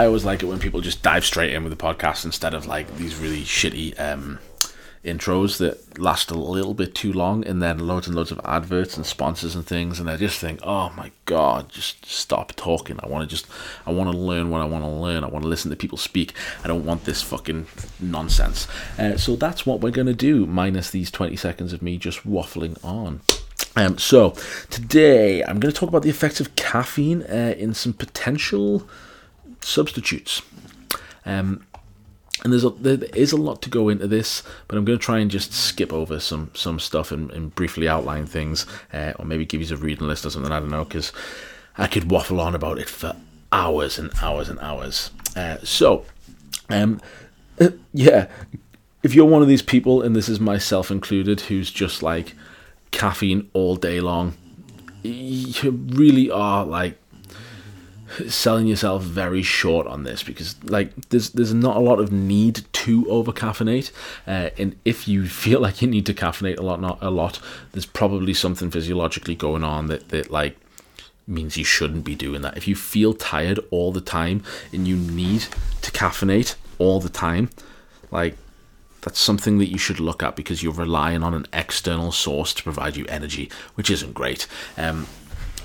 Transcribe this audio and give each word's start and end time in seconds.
I 0.00 0.06
always 0.06 0.24
like 0.24 0.42
it 0.42 0.46
when 0.46 0.58
people 0.58 0.80
just 0.80 1.02
dive 1.02 1.26
straight 1.26 1.52
in 1.52 1.62
with 1.62 1.76
the 1.76 1.84
podcast 1.84 2.24
instead 2.24 2.54
of 2.54 2.64
like 2.64 2.96
these 2.96 3.16
really 3.16 3.42
shitty 3.42 4.00
um, 4.00 4.38
intros 5.04 5.58
that 5.58 5.98
last 5.98 6.30
a 6.30 6.34
little 6.34 6.72
bit 6.72 6.94
too 6.94 7.12
long 7.12 7.44
and 7.44 7.62
then 7.62 7.80
loads 7.80 8.06
and 8.06 8.16
loads 8.16 8.30
of 8.30 8.40
adverts 8.42 8.96
and 8.96 9.04
sponsors 9.04 9.54
and 9.54 9.66
things 9.66 10.00
and 10.00 10.08
I 10.08 10.16
just 10.16 10.38
think 10.38 10.60
oh 10.62 10.88
my 10.96 11.10
god 11.26 11.68
just 11.68 12.06
stop 12.06 12.56
talking. 12.56 12.98
I 13.02 13.08
want 13.08 13.28
to 13.28 13.36
just 13.36 13.46
I 13.84 13.92
want 13.92 14.10
to 14.10 14.16
learn 14.16 14.48
what 14.48 14.62
I 14.62 14.64
want 14.64 14.84
to 14.84 14.90
learn. 14.90 15.22
I 15.22 15.28
want 15.28 15.42
to 15.42 15.50
listen 15.50 15.70
to 15.70 15.76
people 15.76 15.98
speak. 15.98 16.32
I 16.64 16.68
don't 16.68 16.86
want 16.86 17.04
this 17.04 17.20
fucking 17.20 17.66
nonsense. 18.00 18.68
Uh, 18.98 19.18
so 19.18 19.36
that's 19.36 19.66
what 19.66 19.82
we're 19.82 19.90
gonna 19.90 20.14
do 20.14 20.46
minus 20.46 20.88
these 20.88 21.10
20 21.10 21.36
seconds 21.36 21.74
of 21.74 21.82
me 21.82 21.98
just 21.98 22.26
waffling 22.26 22.82
on. 22.82 23.20
Um, 23.76 23.98
so 23.98 24.30
today 24.70 25.42
I'm 25.42 25.60
going 25.60 25.72
to 25.72 25.78
talk 25.78 25.88
about 25.90 26.02
the 26.02 26.10
effects 26.10 26.40
of 26.40 26.56
caffeine 26.56 27.22
uh, 27.22 27.54
in 27.56 27.72
some 27.72 27.92
potential 27.92 28.88
substitutes. 29.60 30.42
Um, 31.26 31.64
and 32.42 32.52
there's 32.52 32.64
a, 32.64 32.70
there 32.70 32.98
is 33.14 33.32
a 33.32 33.36
lot 33.36 33.60
to 33.62 33.70
go 33.70 33.88
into 33.88 34.06
this, 34.06 34.42
but 34.66 34.78
I'm 34.78 34.84
going 34.84 34.98
to 34.98 35.04
try 35.04 35.18
and 35.18 35.30
just 35.30 35.52
skip 35.52 35.92
over 35.92 36.18
some 36.18 36.50
some 36.54 36.78
stuff 36.78 37.12
and, 37.12 37.30
and 37.32 37.54
briefly 37.54 37.86
outline 37.86 38.26
things, 38.26 38.66
uh, 38.92 39.12
or 39.18 39.24
maybe 39.24 39.44
give 39.44 39.60
you 39.60 39.74
a 39.74 39.78
reading 39.78 40.06
list 40.06 40.24
or 40.24 40.30
something. 40.30 40.50
I 40.50 40.60
don't 40.60 40.70
know 40.70 40.84
because 40.84 41.12
I 41.76 41.86
could 41.86 42.10
waffle 42.10 42.40
on 42.40 42.54
about 42.54 42.78
it 42.78 42.88
for 42.88 43.14
hours 43.52 43.98
and 43.98 44.10
hours 44.22 44.48
and 44.48 44.58
hours. 44.60 45.10
Uh, 45.36 45.58
so, 45.62 46.06
um, 46.70 47.00
uh, 47.60 47.70
yeah, 47.92 48.28
if 49.02 49.14
you're 49.14 49.26
one 49.26 49.42
of 49.42 49.48
these 49.48 49.62
people, 49.62 50.02
and 50.02 50.16
this 50.16 50.28
is 50.28 50.40
myself 50.40 50.90
included, 50.90 51.42
who's 51.42 51.70
just 51.70 52.02
like 52.02 52.34
caffeine 52.90 53.50
all 53.52 53.76
day 53.76 54.00
long, 54.00 54.34
you 55.02 55.70
really 55.70 56.30
are 56.30 56.64
like 56.64 56.99
selling 58.28 58.66
yourself 58.66 59.02
very 59.02 59.42
short 59.42 59.86
on 59.86 60.02
this 60.02 60.22
because 60.22 60.62
like 60.64 60.94
there's 61.10 61.30
there's 61.30 61.54
not 61.54 61.76
a 61.76 61.80
lot 61.80 62.00
of 62.00 62.10
need 62.10 62.64
to 62.72 63.08
over 63.08 63.32
caffeinate 63.32 63.90
uh, 64.26 64.50
and 64.58 64.76
if 64.84 65.06
you 65.06 65.26
feel 65.44 65.60
like 65.60 65.80
you 65.80 65.88
need 65.88 66.06
to 66.06 66.14
caffeinate 66.14 66.58
a 66.58 66.62
lot 66.62 66.80
not 66.80 66.98
a 67.00 67.10
lot 67.10 67.38
there's 67.72 67.86
probably 67.86 68.34
something 68.34 68.70
physiologically 68.70 69.34
going 69.34 69.64
on 69.64 69.86
that 69.86 70.08
that 70.08 70.30
like 70.30 70.56
means 71.30 71.56
you 71.56 71.64
shouldn't 71.64 72.04
be 72.04 72.14
doing 72.14 72.42
that. 72.42 72.56
If 72.56 72.66
you 72.66 72.74
feel 72.74 73.14
tired 73.14 73.60
all 73.70 73.92
the 73.92 74.00
time 74.00 74.42
and 74.72 74.86
you 74.86 74.96
need 74.96 75.42
to 75.82 75.90
caffeinate 75.92 76.56
all 76.78 77.00
the 77.00 77.08
time 77.08 77.50
like 78.10 78.36
that's 79.02 79.18
something 79.18 79.58
that 79.58 79.70
you 79.70 79.78
should 79.78 80.00
look 80.00 80.22
at 80.22 80.36
because 80.36 80.62
you're 80.62 80.72
relying 80.72 81.22
on 81.22 81.32
an 81.32 81.46
external 81.52 82.12
source 82.12 82.52
to 82.54 82.62
provide 82.62 82.96
you 82.96 83.06
energy 83.08 83.50
which 83.74 83.90
isn't 83.90 84.12
great. 84.12 84.46
Um, 84.76 85.06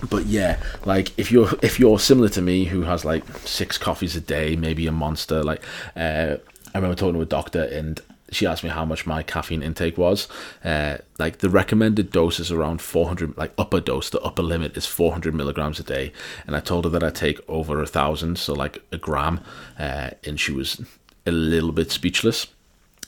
but 0.10 0.26
yeah, 0.26 0.60
like 0.86 1.18
if 1.18 1.32
you're 1.32 1.50
if 1.62 1.80
you're 1.80 2.00
similar 2.00 2.30
to 2.30 2.42
me 2.42 2.66
who 2.66 2.82
has 2.84 3.06
like 3.06 3.26
six 3.40 3.78
coffees 3.78 4.16
a 4.16 4.22
day, 4.22 4.56
maybe 4.56 4.88
a 4.88 4.92
monster, 4.92 5.44
like 5.44 5.64
uh, 5.96 6.38
I 6.74 6.78
remember 6.78 6.96
talking 6.96 7.16
to 7.16 7.22
a 7.22 7.26
doctor 7.26 7.64
and 7.64 8.02
she 8.32 8.46
asked 8.46 8.64
me 8.64 8.70
how 8.70 8.86
much 8.86 9.06
my 9.06 9.24
caffeine 9.24 9.64
intake 9.64 9.98
was. 9.98 10.28
Uh, 10.64 10.98
like 11.20 11.40
the 11.40 11.50
recommended 11.50 12.12
dose 12.12 12.40
is 12.40 12.52
around 12.52 12.82
400, 12.82 13.38
like 13.38 13.54
upper 13.58 13.80
dose, 13.80 14.10
the 14.10 14.20
upper 14.22 14.42
limit 14.42 14.76
is 14.76 14.86
400 14.86 15.34
milligrams 15.34 15.80
a 15.80 15.84
day. 15.84 16.12
And 16.48 16.56
I 16.56 16.60
told 16.60 16.86
her 16.86 16.90
that 16.92 17.04
I 17.04 17.12
take 17.12 17.40
over 17.48 17.82
a 17.82 17.88
thousand, 17.88 18.38
so 18.38 18.54
like 18.54 18.84
a 18.92 18.98
gram, 18.98 19.42
uh, 19.80 20.12
and 20.24 20.40
she 20.40 20.52
was 20.52 20.82
a 21.26 21.32
little 21.32 21.72
bit 21.72 21.92
speechless. 21.92 22.48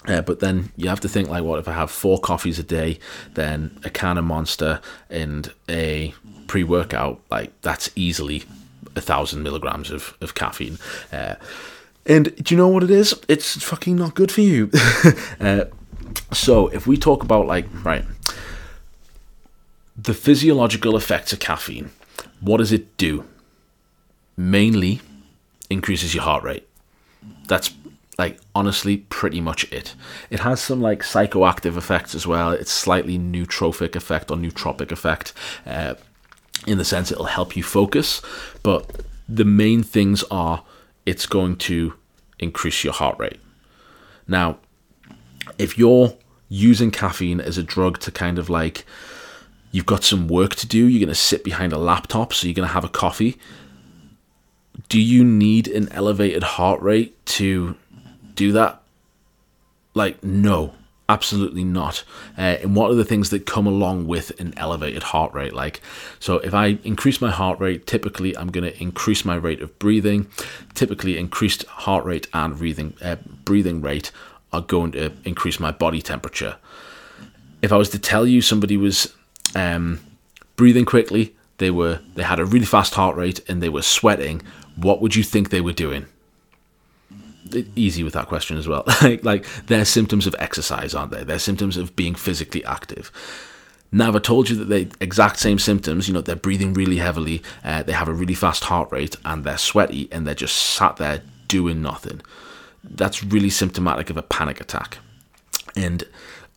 Uh, 0.05 0.21
but 0.21 0.39
then 0.39 0.71
you 0.77 0.87
have 0.87 1.01
to 1.01 1.09
think 1.09 1.29
like, 1.29 1.43
what 1.43 1.59
if 1.59 1.67
I 1.67 1.73
have 1.73 1.91
four 1.91 2.19
coffees 2.19 2.59
a 2.59 2.63
day, 2.63 2.99
then 3.33 3.77
a 3.83 3.89
can 3.89 4.17
of 4.17 4.25
Monster 4.25 4.79
and 5.09 5.51
a 5.67 6.13
pre-workout, 6.47 7.21
like 7.29 7.51
that's 7.61 7.89
easily 7.95 8.43
a 8.95 9.01
thousand 9.01 9.43
milligrams 9.43 9.91
of, 9.91 10.17
of 10.21 10.33
caffeine. 10.33 10.77
Uh, 11.11 11.35
and 12.05 12.35
do 12.43 12.53
you 12.53 12.57
know 12.57 12.69
what 12.69 12.83
it 12.83 12.91
is? 12.91 13.13
It's 13.27 13.61
fucking 13.61 13.95
not 13.95 14.15
good 14.15 14.31
for 14.31 14.41
you. 14.41 14.71
uh, 15.39 15.65
so 16.31 16.67
if 16.69 16.87
we 16.87 16.97
talk 16.97 17.23
about 17.23 17.47
like 17.47 17.65
right, 17.83 18.05
the 19.97 20.13
physiological 20.13 20.95
effects 20.95 21.33
of 21.33 21.39
caffeine, 21.39 21.91
what 22.39 22.57
does 22.57 22.71
it 22.71 22.97
do? 22.97 23.25
Mainly 24.35 25.01
increases 25.69 26.13
your 26.13 26.23
heart 26.23 26.43
rate. 26.43 26.67
That's 27.47 27.73
like 28.17 28.39
honestly 28.55 28.97
pretty 28.97 29.41
much 29.41 29.71
it. 29.71 29.95
It 30.29 30.39
has 30.39 30.61
some 30.61 30.81
like 30.81 31.01
psychoactive 31.01 31.77
effects 31.77 32.15
as 32.15 32.25
well. 32.25 32.51
It's 32.51 32.71
slightly 32.71 33.17
nootropic 33.19 33.95
effect 33.95 34.31
or 34.31 34.37
nootropic 34.37 34.91
effect. 34.91 35.33
Uh, 35.65 35.95
in 36.67 36.77
the 36.77 36.85
sense 36.85 37.11
it'll 37.11 37.25
help 37.25 37.55
you 37.55 37.63
focus, 37.63 38.21
but 38.61 39.01
the 39.27 39.45
main 39.45 39.81
things 39.81 40.23
are 40.29 40.63
it's 41.05 41.25
going 41.25 41.55
to 41.55 41.93
increase 42.39 42.83
your 42.83 42.93
heart 42.93 43.17
rate. 43.17 43.39
Now, 44.27 44.57
if 45.57 45.77
you're 45.77 46.15
using 46.49 46.91
caffeine 46.91 47.39
as 47.41 47.57
a 47.57 47.63
drug 47.63 47.99
to 47.99 48.11
kind 48.11 48.37
of 48.37 48.49
like 48.49 48.85
you've 49.71 49.85
got 49.85 50.03
some 50.03 50.27
work 50.27 50.55
to 50.55 50.67
do, 50.67 50.87
you're 50.87 50.99
going 50.99 51.07
to 51.09 51.15
sit 51.15 51.43
behind 51.43 51.73
a 51.73 51.77
laptop, 51.77 52.33
so 52.33 52.47
you're 52.47 52.53
going 52.53 52.67
to 52.67 52.73
have 52.73 52.83
a 52.83 52.89
coffee. 52.89 53.37
Do 54.89 55.01
you 55.01 55.23
need 55.23 55.67
an 55.67 55.91
elevated 55.91 56.43
heart 56.43 56.81
rate 56.81 57.25
to 57.27 57.75
do 58.35 58.51
that? 58.51 58.81
Like, 59.93 60.23
no, 60.23 60.73
absolutely 61.09 61.63
not. 61.63 62.03
Uh, 62.37 62.57
and 62.61 62.75
what 62.75 62.91
are 62.91 62.95
the 62.95 63.05
things 63.05 63.29
that 63.29 63.45
come 63.45 63.65
along 63.65 64.07
with 64.07 64.37
an 64.39 64.53
elevated 64.57 65.03
heart 65.03 65.33
rate? 65.33 65.53
Like, 65.53 65.81
so 66.19 66.35
if 66.39 66.53
I 66.53 66.79
increase 66.83 67.21
my 67.21 67.31
heart 67.31 67.59
rate, 67.59 67.87
typically 67.87 68.35
I'm 68.37 68.49
going 68.49 68.63
to 68.63 68.81
increase 68.81 69.23
my 69.23 69.35
rate 69.35 69.61
of 69.61 69.77
breathing. 69.79 70.27
Typically, 70.73 71.17
increased 71.17 71.65
heart 71.65 72.05
rate 72.05 72.27
and 72.33 72.57
breathing 72.57 72.93
uh, 73.01 73.17
breathing 73.45 73.81
rate 73.81 74.11
are 74.51 74.61
going 74.61 74.91
to 74.93 75.11
increase 75.23 75.59
my 75.59 75.71
body 75.71 76.01
temperature. 76.01 76.57
If 77.61 77.71
I 77.71 77.77
was 77.77 77.89
to 77.89 77.99
tell 77.99 78.27
you 78.27 78.41
somebody 78.41 78.77
was 78.77 79.13
um, 79.55 79.99
breathing 80.55 80.85
quickly, 80.85 81.35
they 81.57 81.71
were 81.71 81.99
they 82.15 82.23
had 82.23 82.39
a 82.39 82.45
really 82.45 82.65
fast 82.65 82.95
heart 82.95 83.15
rate 83.15 83.41
and 83.49 83.61
they 83.61 83.69
were 83.69 83.81
sweating, 83.81 84.41
what 84.75 85.01
would 85.01 85.15
you 85.15 85.23
think 85.23 85.49
they 85.49 85.61
were 85.61 85.73
doing? 85.73 86.05
Easy 87.75 88.03
with 88.03 88.13
that 88.13 88.27
question 88.27 88.57
as 88.57 88.67
well. 88.67 88.83
like, 89.01 89.23
like 89.23 89.45
they're 89.67 89.85
symptoms 89.85 90.27
of 90.27 90.35
exercise, 90.39 90.93
aren't 90.93 91.11
they? 91.11 91.23
They're 91.23 91.39
symptoms 91.39 91.77
of 91.77 91.95
being 91.95 92.15
physically 92.15 92.63
active. 92.65 93.11
Now, 93.91 94.09
if 94.09 94.15
I 94.15 94.19
told 94.19 94.49
you 94.49 94.55
that 94.57 94.65
they 94.65 94.89
exact 94.99 95.39
same 95.39 95.59
symptoms, 95.59 96.07
you 96.07 96.13
know, 96.13 96.21
they're 96.21 96.35
breathing 96.35 96.73
really 96.73 96.97
heavily, 96.97 97.41
uh, 97.63 97.83
they 97.83 97.93
have 97.93 98.09
a 98.09 98.13
really 98.13 98.33
fast 98.33 98.65
heart 98.65 98.91
rate, 98.91 99.15
and 99.23 99.43
they're 99.43 99.57
sweaty, 99.57 100.09
and 100.11 100.27
they're 100.27 100.35
just 100.35 100.57
sat 100.57 100.97
there 100.97 101.21
doing 101.47 101.81
nothing. 101.81 102.21
That's 102.83 103.23
really 103.23 103.49
symptomatic 103.49 104.09
of 104.09 104.17
a 104.17 104.21
panic 104.21 104.59
attack, 104.59 104.97
and 105.75 106.03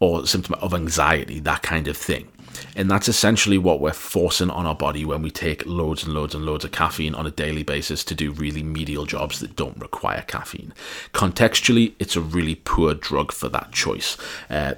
or 0.01 0.27
symptom 0.27 0.55
of 0.55 0.75
anxiety, 0.75 1.39
that 1.41 1.63
kind 1.63 1.87
of 1.87 1.97
thing. 1.97 2.29
And 2.77 2.91
that's 2.91 3.09
essentially 3.09 3.59
what 3.59 3.81
we're 3.81 3.93
forcing 3.93 4.51
on 4.51 4.67
our 4.67 4.75
body 4.75 5.05
when 5.05 5.23
we 5.23 5.31
take 5.31 5.67
loads 5.67 6.05
and 6.05 6.15
loads 6.15 6.35
and 6.35 6.45
loads 6.45 6.65
of 6.65 6.73
caffeine 6.73 7.15
on 7.15 7.27
a 7.27 7.31
daily 7.31 7.63
basis 7.63 8.05
to 8.05 8.15
do 8.15 8.33
really 8.33 8.63
medial 8.63 9.07
jobs 9.07 9.41
that 9.41 9.57
don't 9.57 9.79
require 9.79 10.23
caffeine. 10.27 10.73
Contextually, 11.13 11.95
it's 11.99 12.17
a 12.17 12.21
really 12.21 12.55
poor 12.55 12.95
drug 12.95 13.33
for 13.33 13.49
that 13.49 13.73
choice. 13.73 14.17
Uh, 14.49 14.75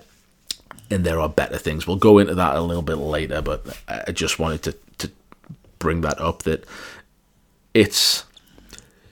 and 0.90 1.04
there 1.04 1.20
are 1.20 1.28
better 1.28 1.58
things. 1.58 1.86
We'll 1.86 1.96
go 1.96 2.18
into 2.18 2.34
that 2.34 2.54
a 2.54 2.60
little 2.60 2.82
bit 2.82 2.96
later, 2.96 3.40
but 3.40 3.78
I 3.88 4.12
just 4.12 4.38
wanted 4.38 4.62
to, 4.64 4.76
to 4.98 5.10
bring 5.78 6.02
that 6.02 6.20
up 6.20 6.42
that 6.42 6.66
it's 7.72 8.24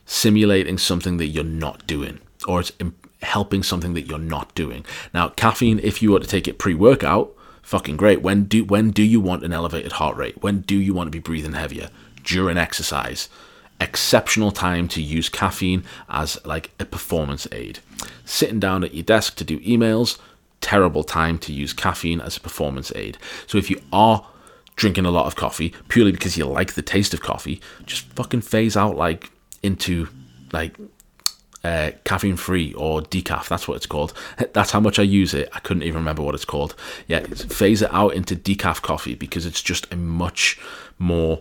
simulating 0.05 0.77
something 0.77 1.17
that 1.17 1.29
you're 1.29 1.45
not 1.45 1.87
doing, 1.87 2.21
or 2.47 2.61
it's 2.61 2.73
helping 3.23 3.63
something 3.63 3.95
that 3.95 4.03
you're 4.03 4.19
not 4.19 4.55
doing. 4.55 4.85
Now, 5.15 5.29
caffeine, 5.31 5.81
if 5.83 6.03
you 6.03 6.13
were 6.13 6.21
to 6.21 6.27
take 6.27 6.47
it 6.49 6.59
pre 6.59 6.75
workout, 6.75 7.33
fucking 7.63 7.97
great. 7.97 8.23
When 8.23 8.45
do 8.45 8.65
when 8.65 8.91
do 8.91 9.03
you 9.03 9.21
want 9.21 9.45
an 9.45 9.53
elevated 9.53 9.93
heart 9.93 10.17
rate? 10.17 10.43
When 10.43 10.61
do 10.61 10.77
you 10.77 10.95
want 10.95 11.07
to 11.07 11.11
be 11.11 11.19
breathing 11.19 11.53
heavier? 11.53 11.91
During 12.23 12.59
exercise. 12.59 13.29
Exceptional 13.81 14.51
time 14.51 14.89
to 14.89 15.01
use 15.01 15.29
caffeine 15.29 15.85
as 16.09 16.39
like 16.45 16.71
a 16.79 16.85
performance 16.85 17.49
aid. 17.51 17.79
Sitting 18.25 18.61
down 18.61 18.85
at 18.85 18.95
your 18.95 19.05
desk 19.05 19.37
to 19.37 19.45
do 19.45 19.59
emails, 19.61 20.19
terrible 20.61 21.03
time 21.03 21.39
to 21.39 21.53
use 21.53 21.73
caffeine 21.73 22.21
as 22.21 22.37
a 22.37 22.41
performance 22.41 22.93
aid. 22.95 23.17
So 23.47 23.57
if 23.57 23.71
you 23.71 23.81
are 23.93 24.27
drinking 24.77 25.07
a 25.07 25.11
lot 25.11 25.27
of 25.27 25.37
coffee 25.37 25.75
purely 25.89 26.13
because 26.13 26.37
you 26.37 26.45
like 26.45 26.75
the 26.75 26.83
taste 26.83 27.15
of 27.15 27.23
coffee, 27.23 27.61
just 27.87 28.07
fucking 28.13 28.43
phase 28.43 28.77
out 28.77 28.97
like 28.97 29.31
into 29.63 30.09
like 30.53 30.77
uh, 31.63 31.91
caffeine 32.05 32.37
free 32.37 32.73
or 32.75 33.03
decaf. 33.03 33.49
That's 33.49 33.69
what 33.69 33.77
it's 33.77 33.87
called. 33.87 34.13
That's 34.53 34.71
how 34.71 34.81
much 34.81 34.99
I 34.99 35.03
use 35.03 35.35
it. 35.35 35.49
I 35.53 35.61
couldn't 35.61 35.83
even 35.83 36.01
remember 36.01 36.23
what 36.23 36.35
it's 36.35 36.45
called. 36.45 36.75
Yeah, 37.07 37.21
phase 37.21 37.83
it 37.83 37.93
out 37.93 38.15
into 38.15 38.37
decaf 38.37 38.83
coffee 38.83 39.15
because 39.15 39.47
it's 39.47 39.63
just 39.63 39.93
a 39.93 39.97
much 39.97 40.59
more 40.99 41.41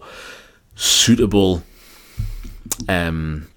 suitable 0.75 1.63
um, 2.87 3.47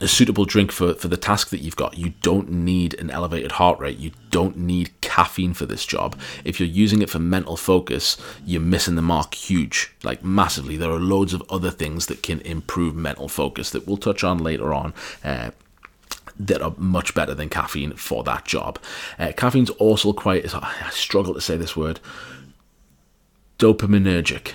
a 0.00 0.08
suitable 0.08 0.44
drink 0.44 0.72
for, 0.72 0.94
for 0.94 1.08
the 1.08 1.16
task 1.16 1.50
that 1.50 1.60
you've 1.60 1.76
got. 1.76 1.96
You 1.96 2.12
don't 2.22 2.50
need 2.50 2.94
an 2.94 3.10
elevated 3.10 3.52
heart 3.52 3.78
rate. 3.78 3.98
You 3.98 4.12
don't 4.30 4.56
need 4.56 5.00
caffeine 5.00 5.54
for 5.54 5.64
this 5.66 5.86
job. 5.86 6.18
If 6.44 6.60
you're 6.60 6.68
using 6.68 7.00
it 7.00 7.10
for 7.10 7.18
mental 7.18 7.56
focus, 7.56 8.16
you're 8.44 8.60
missing 8.60 8.96
the 8.96 9.02
mark 9.02 9.34
huge, 9.34 9.94
like 10.02 10.22
massively. 10.22 10.76
There 10.76 10.90
are 10.90 11.00
loads 11.00 11.32
of 11.32 11.42
other 11.48 11.70
things 11.70 12.06
that 12.06 12.22
can 12.22 12.40
improve 12.42 12.94
mental 12.94 13.28
focus 13.28 13.70
that 13.70 13.86
we'll 13.86 13.96
touch 13.96 14.22
on 14.22 14.38
later 14.38 14.74
on. 14.74 14.92
Uh, 15.24 15.50
that 16.38 16.62
are 16.62 16.74
much 16.76 17.14
better 17.14 17.34
than 17.34 17.48
caffeine 17.48 17.92
for 17.92 18.22
that 18.24 18.44
job. 18.44 18.78
Uh, 19.18 19.32
caffeine's 19.36 19.70
also 19.70 20.12
quite, 20.12 20.54
I 20.54 20.90
struggle 20.90 21.34
to 21.34 21.40
say 21.40 21.56
this 21.56 21.76
word, 21.76 22.00
dopaminergic. 23.58 24.52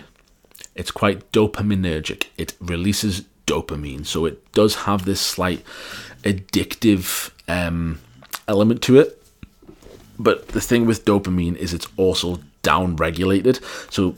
It's 0.76 0.92
quite 0.92 1.32
dopaminergic. 1.32 2.28
It 2.38 2.56
releases 2.60 3.24
dopamine. 3.48 4.06
So 4.06 4.26
it 4.26 4.52
does 4.54 4.76
have 4.76 5.06
this 5.06 5.22
slight 5.22 5.64
addictive 6.24 7.32
um, 7.48 8.00
element 8.48 8.82
to 8.84 9.00
it. 9.00 9.18
But 10.20 10.50
the 10.50 10.62
thing 10.62 10.86
with 10.86 11.04
dopamine 11.04 11.56
is 11.56 11.74
it's 11.74 11.88
also 11.98 12.40
down 12.62 12.96
regulated. 12.96 13.60
So 13.90 14.16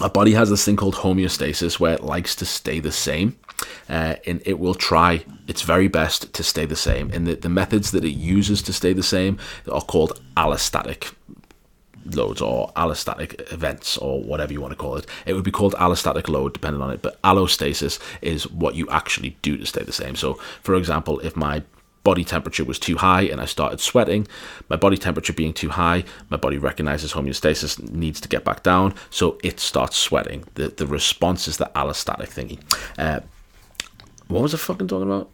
our 0.00 0.10
body 0.10 0.32
has 0.32 0.50
this 0.50 0.64
thing 0.64 0.76
called 0.76 0.96
homeostasis 0.96 1.80
where 1.80 1.94
it 1.94 2.02
likes 2.02 2.34
to 2.36 2.46
stay 2.46 2.80
the 2.80 2.92
same. 2.92 3.36
Uh, 3.88 4.14
and 4.26 4.40
it 4.46 4.58
will 4.58 4.74
try 4.74 5.22
its 5.46 5.62
very 5.62 5.88
best 5.88 6.32
to 6.32 6.42
stay 6.42 6.64
the 6.64 6.76
same. 6.76 7.10
And 7.10 7.26
the, 7.26 7.34
the 7.34 7.48
methods 7.48 7.90
that 7.90 8.04
it 8.04 8.12
uses 8.12 8.62
to 8.62 8.72
stay 8.72 8.94
the 8.94 9.02
same 9.02 9.38
are 9.70 9.82
called 9.82 10.18
allostatic 10.36 11.12
loads 12.06 12.40
or 12.40 12.72
allostatic 12.76 13.52
events 13.52 13.98
or 13.98 14.22
whatever 14.22 14.52
you 14.52 14.60
want 14.60 14.72
to 14.72 14.76
call 14.76 14.96
it. 14.96 15.06
It 15.26 15.34
would 15.34 15.44
be 15.44 15.50
called 15.50 15.74
allostatic 15.74 16.28
load 16.28 16.54
depending 16.54 16.80
on 16.80 16.90
it, 16.90 17.02
but 17.02 17.20
allostasis 17.22 17.98
is 18.22 18.50
what 18.50 18.74
you 18.74 18.88
actually 18.88 19.36
do 19.42 19.58
to 19.58 19.66
stay 19.66 19.82
the 19.82 19.92
same. 19.92 20.16
So, 20.16 20.34
for 20.62 20.74
example, 20.74 21.20
if 21.20 21.36
my 21.36 21.62
body 22.02 22.24
temperature 22.24 22.64
was 22.64 22.78
too 22.78 22.96
high 22.96 23.22
and 23.22 23.40
I 23.40 23.44
started 23.44 23.80
sweating, 23.80 24.26
my 24.68 24.76
body 24.76 24.96
temperature 24.96 25.32
being 25.32 25.52
too 25.52 25.70
high, 25.70 26.04
my 26.30 26.36
body 26.36 26.58
recognizes 26.58 27.12
homeostasis 27.12 27.90
needs 27.90 28.20
to 28.20 28.28
get 28.28 28.44
back 28.44 28.62
down, 28.62 28.94
so 29.10 29.38
it 29.42 29.60
starts 29.60 29.96
sweating. 29.96 30.44
The 30.54 30.68
the 30.68 30.86
response 30.86 31.48
is 31.48 31.56
the 31.58 31.70
allostatic 31.74 32.28
thingy. 32.28 32.60
Uh, 32.98 33.20
what 34.28 34.42
was 34.42 34.54
I 34.54 34.58
fucking 34.58 34.88
talking 34.88 35.08
about? 35.10 35.30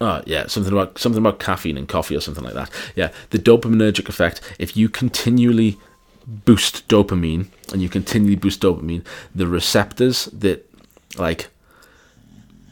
Oh 0.00 0.22
yeah, 0.26 0.46
something 0.46 0.72
about 0.72 0.98
something 0.98 1.18
about 1.20 1.40
caffeine 1.40 1.76
and 1.76 1.88
coffee 1.88 2.16
or 2.16 2.20
something 2.20 2.44
like 2.44 2.54
that. 2.54 2.70
Yeah, 2.94 3.10
the 3.30 3.38
dopaminergic 3.38 4.08
effect. 4.08 4.40
If 4.58 4.76
you 4.76 4.88
continually 4.88 5.76
boost 6.26 6.86
dopamine 6.88 7.46
and 7.72 7.82
you 7.82 7.88
continually 7.88 8.36
boost 8.36 8.60
dopamine, 8.60 9.04
the 9.34 9.46
receptors 9.46 10.26
that 10.26 10.70
like 11.16 11.48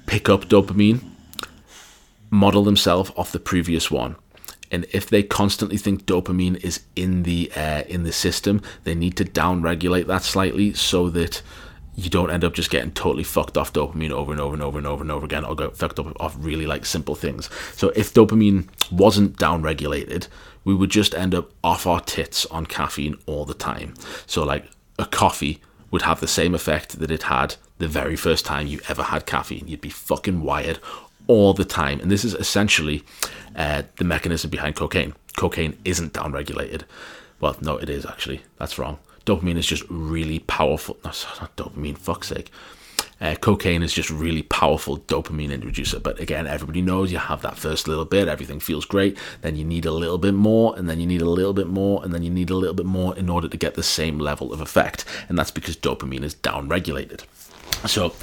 pick 0.07 0.29
up 0.29 0.45
dopamine 0.45 1.01
model 2.31 2.65
themselves 2.65 3.11
off 3.17 3.33
the 3.33 3.39
previous 3.39 3.91
one. 3.91 4.17
And 4.71 4.85
if 4.93 5.09
they 5.09 5.23
constantly 5.23 5.77
think 5.77 6.07
dopamine 6.07 6.63
is 6.65 6.81
in 6.97 7.23
the 7.23 7.53
uh, 7.55 7.83
in 7.89 8.03
the 8.03 8.13
system, 8.13 8.63
they 8.85 8.95
need 8.95 9.17
to 9.17 9.25
down 9.25 9.63
regulate 9.63 10.09
that 10.09 10.23
slightly 10.23 10.73
so 10.75 11.09
that 11.11 11.43
you 11.95 12.11
don't 12.11 12.31
end 12.31 12.45
up 12.45 12.53
just 12.53 12.71
getting 12.71 12.91
totally 12.91 13.25
fucked 13.25 13.57
off 13.57 13.73
dopamine 13.73 14.11
over 14.11 14.31
and 14.31 14.41
over 14.41 14.55
and 14.55 14.63
over 14.63 14.79
and 14.79 14.87
over 14.87 15.03
and 15.03 15.11
over 15.11 15.25
again 15.25 15.45
or 15.45 15.55
get 15.55 15.77
fucked 15.77 15.99
up 15.99 16.21
off 16.21 16.37
really 16.39 16.67
like 16.67 16.85
simple 16.85 17.15
things. 17.15 17.49
So 17.75 17.89
if 17.91 18.13
dopamine 18.13 18.69
wasn't 18.93 19.39
down 19.39 19.63
regulated, 19.63 20.29
we 20.65 20.75
would 20.75 20.91
just 20.91 21.15
end 21.15 21.35
up 21.35 21.53
off 21.65 21.87
our 21.87 22.01
tits 22.01 22.45
on 22.47 22.67
caffeine 22.67 23.17
all 23.25 23.47
the 23.47 23.55
time. 23.55 23.95
So 24.27 24.45
like 24.45 24.71
a 24.99 25.07
coffee 25.07 25.63
would 25.91 26.03
have 26.03 26.21
the 26.21 26.29
same 26.29 26.55
effect 26.55 26.99
that 26.99 27.11
it 27.11 27.25
had 27.25 27.57
the 27.79 27.89
very 27.89 28.17
first 28.17 28.45
time 28.45 28.67
you 28.67 28.81
ever 28.89 29.05
had 29.05 29.25
caffeine. 29.25 29.67
You'd 29.67 29.81
be 29.81 29.89
fucking 29.89 30.43
wired 30.43 30.79
all 31.27 31.53
the 31.53 31.65
time. 31.65 32.01
And 32.01 32.11
this 32.11 32.25
is 32.25 32.35
essentially 32.35 33.05
uh, 33.55 33.83
the 33.97 34.05
mechanism 34.05 34.51
behind 34.51 34.77
cocaine. 34.77 35.15
Cocaine 35.37 35.79
isn't 35.85 36.13
down 36.13 36.33
regulated. 36.33 36.85
Well, 37.41 37.57
no, 37.61 37.77
it 37.77 37.91
is 37.91 38.07
actually. 38.07 38.43
That's 38.59 38.79
wrong 38.79 38.99
dopamine 39.27 39.57
is 39.57 39.67
just 39.67 39.85
really 39.91 40.39
powerful. 40.39 40.97
No, 41.05 41.11
not 41.41 41.55
dopamine, 41.57 41.99
fuck's 41.99 42.29
sake. 42.29 42.51
Uh, 43.21 43.35
cocaine 43.35 43.83
is 43.83 43.93
just 43.93 44.11
really 44.11 44.43
powerful 44.43 44.99
dopamine 44.99 45.51
introducer. 45.51 45.99
But 45.99 46.21
again, 46.21 46.47
everybody 46.47 46.81
knows 46.81 47.11
you 47.11 47.19
have 47.19 47.43
that 47.43 47.59
first 47.59 47.89
little 47.89 48.05
bit, 48.05 48.29
everything 48.29 48.61
feels 48.61 48.85
great. 48.85 49.19
Then 49.43 49.57
you 49.57 49.65
need 49.65 49.85
a 49.85 49.91
little 49.91 50.19
bit 50.19 50.35
more, 50.35 50.77
and 50.77 50.89
then 50.89 51.01
you 51.01 51.07
need 51.07 51.23
a 51.23 51.29
little 51.29 51.53
bit 51.53 51.67
more, 51.67 52.03
and 52.05 52.15
then 52.15 52.23
you 52.23 52.31
need 52.31 52.51
a 52.51 52.55
little 52.55 52.75
bit 52.75 52.87
more 52.87 53.17
in 53.17 53.29
order 53.29 53.49
to 53.49 53.57
get 53.57 53.75
the 53.75 53.83
same 53.83 54.19
level 54.19 54.53
of 54.53 54.61
effect. 54.61 55.05
And 55.29 55.39
that's 55.39 55.51
because 55.51 55.77
dopamine 55.77 56.23
is 56.23 56.35
down 56.35 56.69
regulated. 56.69 57.25
So 57.87 58.15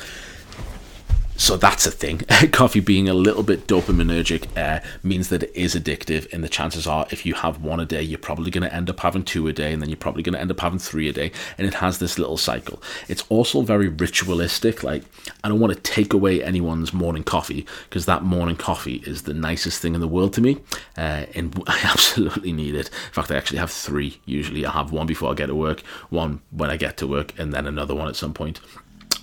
so 1.44 1.57
that's 1.57 1.86
a 1.86 1.92
thing. 1.92 2.19
Coffee 2.54 2.80
being 2.80 3.10
a 3.10 3.13
little 3.13 3.44
bit 3.44 3.68
dopaminergic 3.68 4.48
uh, 4.57 4.80
means 5.04 5.28
that 5.28 5.44
it 5.44 5.51
is 5.54 5.75
addictive, 5.75 6.31
and 6.31 6.42
the 6.42 6.48
chances 6.48 6.88
are, 6.88 7.06
if 7.12 7.25
you 7.25 7.34
have 7.34 7.62
one 7.62 7.81
a 7.81 7.86
day, 7.86 8.01
you're 8.01 8.18
probably 8.18 8.50
going 8.50 8.63
to 8.63 8.74
end 8.74 8.90
up 8.90 9.01
having 9.01 9.24
two 9.24 9.50
a 9.50 9.54
day, 9.54 9.74
and 9.74 9.81
then 9.81 9.90
you're 9.90 9.98
probably 9.98 10.24
going 10.24 10.36
to 10.36 10.40
end 10.40 10.51
up 10.51 10.62
having 10.62 10.80
three 10.80 11.10
a 11.10 11.12
day, 11.12 11.34
and 11.57 11.68
it 11.68 11.74
has 11.75 12.00
this 12.00 12.18
little 12.18 12.38
cycle. 12.38 12.81
It's 13.10 13.25
also 13.28 13.62
very 13.62 13.90
ritualistic. 13.90 14.84
Like, 14.84 15.04
I 15.44 15.50
don't 15.50 15.60
want 15.60 15.74
to 15.74 15.80
take 15.81 16.13
away 16.13 16.42
anyone's 16.42 16.94
morning 16.94 17.25
coffee 17.25 17.66
because 17.89 18.06
that 18.06 18.24
morning 18.24 18.56
coffee 18.56 19.04
is 19.06 19.24
the 19.24 19.34
nicest 19.34 19.81
thing 19.81 19.96
in 19.96 20.00
the 20.00 20.07
world 20.07 20.31
to 20.36 20.42
me, 20.42 20.60
uh, 20.98 21.25
and 21.36 21.62
I 21.68 21.78
absolutely 21.84 22.54
need 22.54 22.74
it. 22.74 22.88
In 22.88 23.12
fact, 23.12 23.31
I 23.31 23.36
actually 23.36 23.60
have 23.60 23.69
three. 23.69 24.22
Usually, 24.24 24.66
I 24.66 24.72
have 24.72 24.94
one 24.94 25.07
before 25.07 25.30
I 25.30 25.34
get 25.34 25.48
to 25.48 25.56
work, 25.56 25.81
one 26.10 26.39
when 26.51 26.69
I 26.69 26.78
get 26.78 26.96
to 26.98 27.07
work, 27.07 27.38
and 27.38 27.51
then 27.51 27.68
another 27.68 27.94
one 27.94 28.07
at 28.07 28.16
some 28.16 28.34
point 28.34 28.62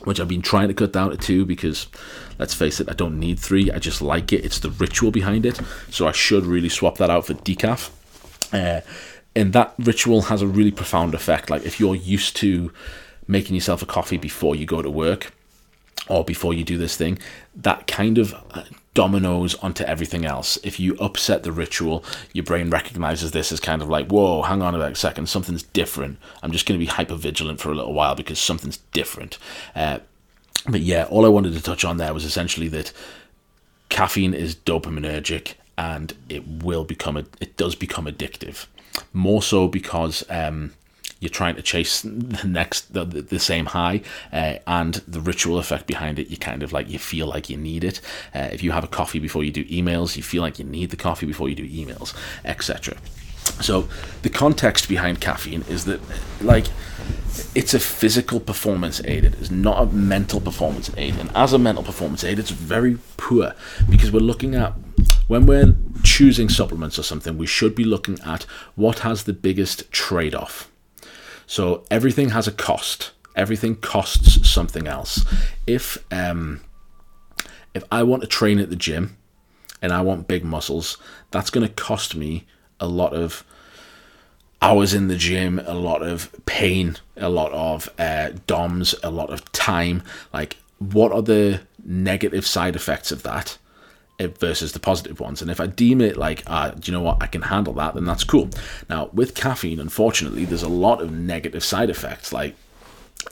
which 0.05 0.21
I've 0.21 0.29
been 0.29 0.43
trying 0.43 0.69
to 0.69 0.75
cut 0.75 0.93
down 0.93 1.11
to 1.11 1.17
two 1.17 1.45
because, 1.45 1.87
let's 2.39 2.55
face 2.55 2.81
it, 2.81 2.91
I 2.91 2.95
don't 2.95 3.19
need 3.19 3.39
three. 3.39 3.71
I 3.71 3.79
just 3.79 4.01
like 4.01 4.33
it. 4.33 4.45
It's 4.45 4.59
the 4.59 4.71
ritual 4.71 5.11
behind 5.11 5.47
it. 5.47 5.61
So 5.91 6.07
I 6.07 6.13
should 6.13 6.47
really 6.47 6.69
swap 6.69 6.99
that 6.99 7.11
out 7.11 7.27
for 7.27 7.35
decaf. 7.35 7.91
Uh, 8.53 8.81
and 9.37 9.53
that 9.53 9.75
ritual 9.79 10.23
has 10.23 10.43
a 10.43 10.47
really 10.47 10.71
profound 10.71 11.15
effect. 11.15 11.51
Like 11.51 11.65
if 11.65 11.79
you're 11.79 11.95
used 11.95 12.37
to 12.37 12.73
making 13.29 13.55
yourself 13.55 13.83
a 13.83 13.87
coffee 13.87 14.17
before 14.17 14.57
you 14.57 14.67
go 14.67 14.83
to 14.83 14.91
work 14.91 15.33
or 16.09 16.25
before 16.25 16.53
you 16.53 16.65
do 16.65 16.79
this 16.79 16.97
thing, 16.97 17.19
that 17.55 17.87
kind 17.87 18.19
of 18.19 18.35
uh, 18.51 18.65
dominoes 18.95 19.55
onto 19.57 19.85
everything 19.85 20.25
else. 20.25 20.59
If 20.65 20.81
you 20.81 20.97
upset 20.97 21.43
the 21.43 21.53
ritual, 21.53 22.05
your 22.33 22.45
brain 22.45 22.71
recognizes 22.71 23.31
this 23.31 23.53
as 23.53 23.61
kind 23.61 23.83
of 23.83 23.89
like, 23.89 24.09
whoa, 24.09 24.43
hang 24.43 24.63
on 24.63 24.75
a 24.75 24.95
second, 24.95 25.29
something's 25.29 25.63
different. 25.63 26.19
I'm 26.43 26.53
just 26.53 26.67
going 26.67 26.79
to 26.79 26.85
be 26.85 26.91
hyper 26.91 27.15
vigilant 27.15 27.61
for 27.61 27.71
a 27.71 27.75
little 27.75 27.95
while 27.95 28.15
because 28.15 28.39
something's 28.39 28.79
different. 28.93 29.39
Uh, 29.75 30.01
but 30.69 30.81
yeah, 30.81 31.05
all 31.05 31.25
I 31.25 31.29
wanted 31.29 31.55
to 31.55 31.63
touch 31.63 31.85
on 31.85 31.99
there 31.99 32.13
was 32.13 32.25
essentially 32.25 32.69
that 32.69 32.93
caffeine 33.89 34.35
is 34.35 34.55
dopaminergic 34.55 35.55
and 35.79 36.13
it 36.29 36.47
will 36.47 36.85
become 36.85 37.17
a, 37.17 37.25
it 37.41 37.57
does 37.57 37.75
become 37.75 38.07
addictive. 38.07 38.67
More 39.13 39.43
so 39.43 39.69
because 39.69 40.25
um, 40.29 40.73
you're 41.21 41.31
trying 41.31 41.55
to 41.55 41.63
chase 41.63 42.03
the 42.03 42.47
next 42.47 42.93
the, 42.93 43.05
the 43.05 43.39
same 43.39 43.67
high 43.67 44.01
uh, 44.33 44.57
and 44.67 44.95
the 45.07 45.21
ritual 45.21 45.59
effect 45.59 45.87
behind 45.87 46.19
it 46.19 46.29
you 46.29 46.37
kind 46.37 46.63
of 46.63 46.73
like 46.73 46.89
you 46.89 46.99
feel 46.99 47.27
like 47.27 47.49
you 47.49 47.57
need 47.57 47.85
it. 47.85 48.01
Uh, 48.35 48.49
if 48.53 48.63
you 48.63 48.73
have 48.73 48.85
a 48.85 48.89
coffee 48.89 49.19
before 49.19 49.45
you 49.45 49.53
do 49.53 49.65
emails 49.67 50.17
you 50.17 50.23
feel 50.23 50.43
like 50.43 50.59
you 50.59 50.65
need 50.65 50.91
the 50.91 50.97
coffee 50.97 51.27
before 51.27 51.49
you 51.49 51.55
do 51.55 51.69
emails 51.69 52.15
etc 52.45 52.97
so 53.61 53.89
the 54.23 54.31
context 54.31 54.89
behind 54.89 55.21
caffeine 55.21 55.65
is 55.69 55.85
that 55.85 56.01
like 56.41 56.67
it's 57.55 57.75
a 57.75 57.81
physical 57.81 58.41
performance 58.41 59.01
aid. 59.05 59.25
It 59.25 59.35
is 59.35 59.51
not 59.51 59.83
a 59.83 59.87
mental 59.87 60.41
performance 60.41 60.91
aid. 60.97 61.17
And 61.17 61.31
as 61.35 61.53
a 61.53 61.59
mental 61.59 61.85
performance 61.85 62.25
aid 62.25 62.39
it's 62.39 62.51
very 62.51 62.99
poor 63.17 63.55
because 63.89 64.11
we're 64.11 64.21
looking 64.21 64.55
at 64.55 64.73
when 65.27 65.47
we're 65.47 65.75
choosing 66.03 66.49
supplements 66.49 66.99
or 66.99 67.03
something 67.03 67.37
we 67.37 67.47
should 67.47 67.75
be 67.75 67.85
looking 67.85 68.19
at 68.21 68.43
what 68.75 69.01
has 69.01 69.25
the 69.25 69.33
biggest 69.33 69.91
trade-off 69.93 70.70
so 71.51 71.83
everything 71.91 72.29
has 72.29 72.47
a 72.47 72.53
cost. 72.53 73.11
Everything 73.35 73.75
costs 73.75 74.49
something 74.49 74.87
else. 74.87 75.25
If 75.67 75.99
um, 76.13 76.61
if 77.75 77.83
I 77.91 78.05
want 78.05 78.23
to 78.23 78.29
train 78.29 78.61
at 78.61 78.71
the 78.71 78.77
gym 78.77 79.17
and 79.83 79.93
I 79.93 80.01
want 80.01 80.29
big 80.29 80.45
muscles, 80.45 80.97
that's 81.33 81.51
going 81.51 81.67
to 81.67 81.73
cost 81.73 82.15
me 82.15 82.47
a 82.79 82.87
lot 82.87 83.15
of 83.15 83.45
hours 84.63 84.95
in 84.95 85.09
the 85.09 85.17
gym, 85.17 85.61
a 85.67 85.75
lot 85.75 86.03
of 86.05 86.33
pain, 86.47 86.99
a 87.17 87.29
lot 87.29 87.51
of 87.51 87.89
uh, 87.99 88.31
DOMs, 88.47 88.95
a 89.03 89.11
lot 89.11 89.31
of 89.31 89.51
time. 89.51 90.05
Like, 90.33 90.57
what 90.79 91.11
are 91.11 91.23
the 91.23 91.63
negative 91.85 92.47
side 92.47 92.77
effects 92.77 93.11
of 93.11 93.25
that? 93.25 93.59
Versus 94.29 94.73
the 94.73 94.81
positive 94.81 95.21
ones. 95.21 95.43
And 95.43 95.51
if 95.51 95.61
I 95.61 95.67
deem 95.67 96.01
it 96.01 96.17
like, 96.17 96.43
uh, 96.47 96.71
do 96.71 96.91
you 96.91 96.97
know 96.97 97.03
what, 97.03 97.23
I 97.23 97.27
can 97.27 97.43
handle 97.43 97.73
that, 97.75 97.95
then 97.95 98.05
that's 98.05 98.25
cool. 98.25 98.51
Now, 98.89 99.11
with 99.13 99.35
caffeine, 99.35 99.81
unfortunately, 99.81 100.45
there's 100.45 100.63
a 100.63 100.69
lot 100.69 101.01
of 101.01 101.13
negative 101.13 101.65
side 101.65 101.91
effects. 101.91 102.33
Like, 102.33 102.55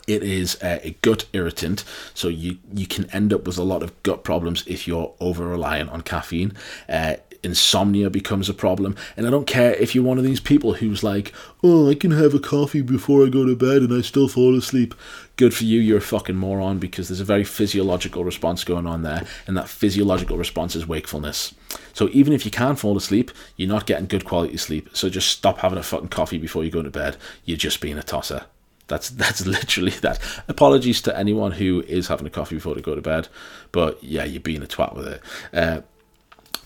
it 0.07 0.23
is 0.23 0.57
a, 0.61 0.87
a 0.87 0.91
gut 1.01 1.25
irritant, 1.33 1.83
so 2.13 2.27
you 2.27 2.57
you 2.71 2.85
can 2.85 3.09
end 3.09 3.33
up 3.33 3.47
with 3.47 3.57
a 3.57 3.63
lot 3.63 3.81
of 3.81 4.03
gut 4.03 4.23
problems 4.23 4.63
if 4.67 4.87
you're 4.87 5.13
over 5.19 5.47
reliant 5.47 5.89
on 5.89 6.01
caffeine. 6.01 6.53
Uh, 6.87 7.15
insomnia 7.43 8.09
becomes 8.09 8.49
a 8.49 8.53
problem. 8.53 8.95
And 9.15 9.25
I 9.25 9.29
don't 9.29 9.47
care 9.47 9.73
if 9.75 9.95
you're 9.95 10.03
one 10.03 10.17
of 10.17 10.23
these 10.23 10.39
people 10.39 10.73
who's 10.73 11.03
like, 11.03 11.33
oh, 11.63 11.89
I 11.89 11.95
can 11.95 12.11
have 12.11 12.33
a 12.33 12.39
coffee 12.39 12.81
before 12.81 13.25
I 13.25 13.29
go 13.29 13.45
to 13.45 13.55
bed 13.55 13.81
and 13.81 13.93
I 13.93 14.01
still 14.01 14.27
fall 14.27 14.57
asleep. 14.57 14.93
Good 15.39 15.53
for 15.53 15.63
you, 15.63 15.79
you're 15.79 15.99
a 15.99 16.01
fucking 16.01 16.35
moron 16.35 16.79
because 16.79 17.07
there's 17.07 17.21
a 17.21 17.23
very 17.23 17.45
physiological 17.45 18.25
response 18.25 18.65
going 18.65 18.85
on 18.85 19.03
there, 19.03 19.25
and 19.47 19.55
that 19.55 19.69
physiological 19.69 20.37
response 20.37 20.75
is 20.75 20.85
wakefulness. 20.85 21.55
So 21.93 22.09
even 22.11 22.33
if 22.33 22.43
you 22.43 22.51
can 22.51 22.75
fall 22.75 22.97
asleep, 22.97 23.31
you're 23.55 23.69
not 23.69 23.85
getting 23.85 24.07
good 24.07 24.25
quality 24.25 24.57
sleep. 24.57 24.89
So 24.91 25.07
just 25.07 25.29
stop 25.29 25.59
having 25.59 25.79
a 25.79 25.83
fucking 25.83 26.09
coffee 26.09 26.39
before 26.39 26.65
you 26.65 26.71
go 26.71 26.83
to 26.83 26.89
bed. 26.89 27.15
You're 27.45 27.55
just 27.55 27.79
being 27.79 27.97
a 27.97 28.03
tosser. 28.03 28.47
That's 28.87 29.09
that's 29.21 29.45
literally 29.45 29.93
that. 30.01 30.19
Apologies 30.49 31.01
to 31.03 31.17
anyone 31.17 31.53
who 31.53 31.85
is 31.87 32.09
having 32.09 32.27
a 32.27 32.29
coffee 32.29 32.55
before 32.55 32.75
they 32.75 32.81
go 32.81 32.95
to 32.95 33.01
bed, 33.01 33.29
but 33.71 34.03
yeah, 34.03 34.25
you're 34.25 34.41
being 34.41 34.61
a 34.61 34.67
twat 34.67 34.93
with 34.93 35.07
it. 35.07 35.21
Uh, 35.53 35.81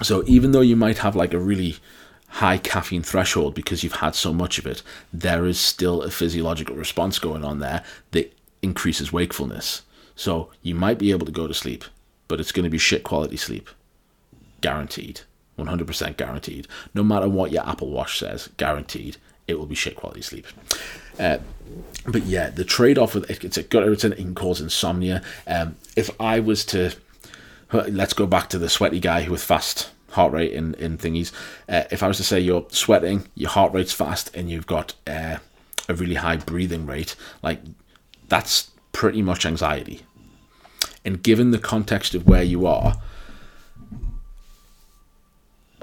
so 0.01 0.23
even 0.25 0.51
though 0.51 0.61
you 0.61 0.75
might 0.75 0.97
have 0.97 1.15
like 1.15 1.35
a 1.35 1.39
really 1.39 1.75
high 2.27 2.57
caffeine 2.57 3.03
threshold 3.03 3.53
because 3.53 3.83
you've 3.83 3.97
had 3.97 4.15
so 4.15 4.33
much 4.33 4.57
of 4.57 4.65
it, 4.65 4.81
there 5.13 5.45
is 5.45 5.59
still 5.59 6.01
a 6.01 6.09
physiological 6.09 6.75
response 6.75 7.19
going 7.19 7.45
on 7.45 7.59
there 7.59 7.83
that 8.09 8.35
increases 8.63 9.13
wakefulness. 9.13 9.83
So 10.15 10.49
you 10.61 10.73
might 10.73 10.97
be 10.97 11.11
able 11.11 11.25
to 11.25 11.31
go 11.31 11.47
to 11.47 11.53
sleep, 11.53 11.83
but 12.27 12.39
it's 12.39 12.51
going 12.51 12.63
to 12.63 12.69
be 12.69 12.77
shit 12.77 13.03
quality 13.03 13.37
sleep. 13.37 13.69
Guaranteed. 14.61 15.21
100% 15.59 16.17
guaranteed. 16.17 16.67
No 16.93 17.03
matter 17.03 17.29
what 17.29 17.51
your 17.51 17.67
Apple 17.67 17.89
Watch 17.89 18.17
says, 18.17 18.49
guaranteed, 18.57 19.17
it 19.47 19.59
will 19.59 19.65
be 19.65 19.75
shit 19.75 19.95
quality 19.95 20.21
sleep. 20.21 20.47
Uh, 21.19 21.37
but 22.07 22.23
yeah, 22.23 22.49
the 22.49 22.63
trade 22.63 22.97
off 22.97 23.13
with 23.13 23.29
it, 23.29 23.43
it's 23.43 23.57
a 23.57 23.63
gut 23.63 23.83
irritant, 23.83 24.13
it 24.13 24.17
can 24.17 24.35
cause 24.35 24.61
insomnia. 24.61 25.21
Um, 25.45 25.75
if 25.95 26.09
I 26.19 26.39
was 26.39 26.65
to, 26.65 26.93
let's 27.71 28.13
go 28.13 28.25
back 28.25 28.49
to 28.49 28.57
the 28.57 28.69
sweaty 28.69 28.99
guy 28.99 29.27
with 29.29 29.43
fast 29.43 29.91
heart 30.11 30.31
rate 30.31 30.53
in, 30.53 30.73
in 30.75 30.97
thingies. 30.97 31.31
Uh, 31.67 31.83
if 31.91 32.01
I 32.01 32.07
was 32.07 32.17
to 32.17 32.23
say 32.23 32.39
you're 32.39 32.65
sweating, 32.69 33.27
your 33.35 33.49
heart 33.49 33.73
rate's 33.73 33.93
fast, 33.93 34.35
and 34.35 34.49
you've 34.49 34.67
got 34.67 34.93
uh, 35.07 35.37
a 35.89 35.93
really 35.93 36.15
high 36.15 36.37
breathing 36.37 36.85
rate, 36.85 37.15
like 37.41 37.59
that's 38.33 38.71
pretty 38.93 39.21
much 39.21 39.45
anxiety. 39.45 40.01
And 41.05 41.21
given 41.21 41.51
the 41.51 41.59
context 41.59 42.15
of 42.15 42.25
where 42.25 42.41
you 42.41 42.65
are, 42.65 42.95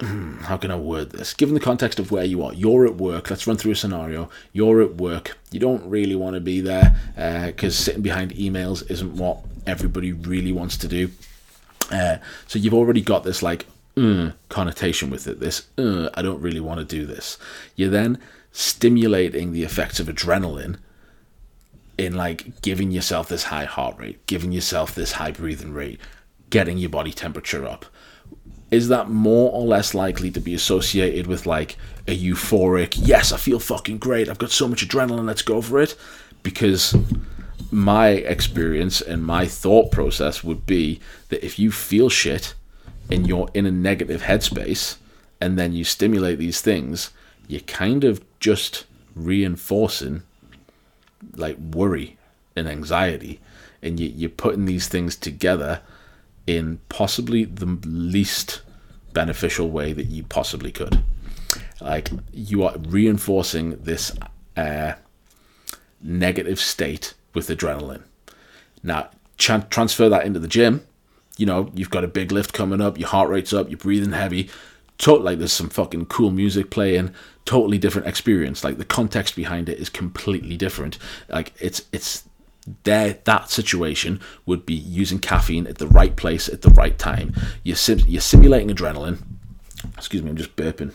how 0.00 0.56
can 0.56 0.72
I 0.72 0.76
word 0.76 1.10
this? 1.10 1.32
Given 1.32 1.54
the 1.54 1.60
context 1.60 2.00
of 2.00 2.10
where 2.10 2.24
you 2.24 2.42
are, 2.42 2.52
you're 2.52 2.86
at 2.86 2.96
work. 2.96 3.30
Let's 3.30 3.46
run 3.46 3.56
through 3.56 3.70
a 3.70 3.76
scenario. 3.76 4.28
You're 4.52 4.82
at 4.82 4.96
work. 4.96 5.38
You 5.52 5.60
don't 5.60 5.88
really 5.88 6.16
want 6.16 6.34
to 6.34 6.40
be 6.40 6.60
there 6.60 6.96
because 7.46 7.78
uh, 7.78 7.84
sitting 7.84 8.02
behind 8.02 8.32
emails 8.32 8.82
isn't 8.90 9.14
what 9.14 9.38
everybody 9.64 10.12
really 10.12 10.50
wants 10.50 10.76
to 10.78 10.88
do. 10.88 11.08
Uh, 11.92 12.16
so 12.48 12.58
you've 12.58 12.74
already 12.74 13.00
got 13.00 13.22
this 13.22 13.44
like 13.44 13.66
uh, 13.96 14.32
connotation 14.48 15.08
with 15.08 15.28
it. 15.28 15.38
This 15.38 15.68
uh, 15.78 16.08
I 16.14 16.22
don't 16.22 16.40
really 16.40 16.58
want 16.58 16.80
to 16.80 16.84
do 16.84 17.06
this. 17.06 17.38
You're 17.76 17.90
then 17.90 18.18
stimulating 18.50 19.52
the 19.52 19.62
effects 19.62 20.00
of 20.00 20.08
adrenaline 20.08 20.78
in 22.00 22.14
like 22.14 22.62
giving 22.62 22.90
yourself 22.90 23.28
this 23.28 23.44
high 23.44 23.66
heart 23.66 23.98
rate, 23.98 24.26
giving 24.26 24.52
yourself 24.52 24.94
this 24.94 25.12
high 25.12 25.30
breathing 25.30 25.72
rate, 25.72 26.00
getting 26.48 26.78
your 26.78 26.90
body 26.90 27.12
temperature 27.12 27.66
up. 27.66 27.84
Is 28.70 28.88
that 28.88 29.10
more 29.10 29.52
or 29.52 29.66
less 29.66 29.94
likely 29.94 30.30
to 30.30 30.40
be 30.40 30.54
associated 30.54 31.26
with 31.26 31.44
like 31.44 31.76
a 32.08 32.16
euphoric, 32.16 32.94
yes, 32.96 33.32
I 33.32 33.36
feel 33.36 33.58
fucking 33.58 33.98
great, 33.98 34.28
I've 34.28 34.38
got 34.38 34.50
so 34.50 34.66
much 34.66 34.86
adrenaline, 34.86 35.26
let's 35.26 35.42
go 35.42 35.60
for 35.60 35.80
it? 35.80 35.94
Because 36.42 36.96
my 37.70 38.08
experience 38.08 39.00
and 39.02 39.22
my 39.22 39.46
thought 39.46 39.90
process 39.92 40.42
would 40.42 40.64
be 40.64 41.00
that 41.28 41.44
if 41.44 41.58
you 41.58 41.70
feel 41.70 42.08
shit, 42.08 42.54
and 43.10 43.26
you're 43.26 43.50
in 43.54 43.66
a 43.66 43.70
negative 43.70 44.22
headspace 44.22 44.96
and 45.40 45.58
then 45.58 45.72
you 45.72 45.84
stimulate 45.84 46.38
these 46.38 46.60
things, 46.60 47.10
you're 47.48 47.60
kind 47.62 48.04
of 48.04 48.22
just 48.38 48.86
reinforcing 49.14 50.22
like 51.36 51.58
worry 51.58 52.16
and 52.56 52.68
anxiety. 52.68 53.40
And 53.82 53.98
you, 53.98 54.08
you're 54.08 54.30
putting 54.30 54.66
these 54.66 54.88
things 54.88 55.16
together 55.16 55.80
in 56.46 56.80
possibly 56.88 57.44
the 57.44 57.78
least 57.84 58.62
beneficial 59.12 59.70
way 59.70 59.92
that 59.92 60.06
you 60.06 60.24
possibly 60.24 60.72
could. 60.72 61.02
Like 61.80 62.10
you 62.32 62.62
are 62.64 62.76
reinforcing 62.78 63.82
this 63.82 64.12
uh, 64.56 64.94
negative 66.02 66.60
state 66.60 67.14
with 67.34 67.48
adrenaline. 67.48 68.02
Now, 68.82 69.10
transfer 69.36 70.08
that 70.08 70.26
into 70.26 70.38
the 70.38 70.48
gym 70.48 70.86
you 71.40 71.46
know, 71.46 71.70
you've 71.74 71.90
got 71.90 72.04
a 72.04 72.08
big 72.08 72.32
lift 72.32 72.52
coming 72.52 72.82
up, 72.82 72.98
your 72.98 73.08
heart 73.08 73.30
rate's 73.30 73.54
up, 73.54 73.70
you're 73.70 73.78
breathing 73.78 74.12
heavy. 74.12 74.50
Totally, 74.98 75.24
like 75.24 75.38
there's 75.38 75.54
some 75.54 75.70
fucking 75.70 76.06
cool 76.06 76.30
music 76.30 76.70
playing. 76.70 77.14
Totally 77.50 77.78
different 77.78 78.06
experience. 78.06 78.62
Like 78.62 78.78
the 78.78 78.84
context 78.84 79.34
behind 79.34 79.68
it 79.68 79.80
is 79.80 79.88
completely 79.88 80.56
different. 80.56 80.98
Like 81.28 81.52
it's 81.58 81.82
it's 81.90 82.22
there. 82.84 83.18
That 83.24 83.50
situation 83.50 84.20
would 84.46 84.64
be 84.64 84.74
using 84.74 85.18
caffeine 85.18 85.66
at 85.66 85.78
the 85.78 85.88
right 85.88 86.14
place 86.14 86.48
at 86.48 86.62
the 86.62 86.70
right 86.70 86.96
time. 86.96 87.34
You're 87.64 87.74
sim- 87.74 88.06
you're 88.06 88.20
simulating 88.20 88.68
adrenaline. 88.68 89.22
Excuse 89.96 90.22
me, 90.22 90.30
I'm 90.30 90.36
just 90.36 90.54
burping. 90.54 90.92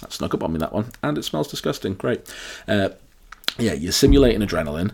That 0.00 0.12
snuck 0.12 0.32
up 0.32 0.44
on 0.44 0.52
me 0.52 0.60
that 0.60 0.72
one, 0.72 0.92
and 1.02 1.18
it 1.18 1.24
smells 1.24 1.48
disgusting. 1.48 1.94
Great. 1.94 2.32
Uh, 2.68 2.90
yeah, 3.58 3.72
you're 3.72 3.90
simulating 3.90 4.42
adrenaline, 4.42 4.92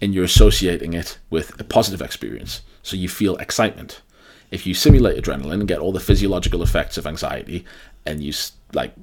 and 0.00 0.12
you're 0.12 0.24
associating 0.24 0.92
it 0.92 1.18
with 1.30 1.60
a 1.60 1.64
positive 1.64 2.02
experience 2.02 2.62
so 2.82 2.96
you 2.96 3.08
feel 3.08 3.36
excitement. 3.36 4.02
If 4.50 4.66
you 4.66 4.74
simulate 4.74 5.22
adrenaline 5.22 5.60
and 5.60 5.68
get 5.68 5.78
all 5.78 5.92
the 5.92 6.00
physiological 6.00 6.64
effects 6.64 6.98
of 6.98 7.06
anxiety, 7.06 7.64
and 8.06 8.22
you 8.22 8.32
like 8.72 8.94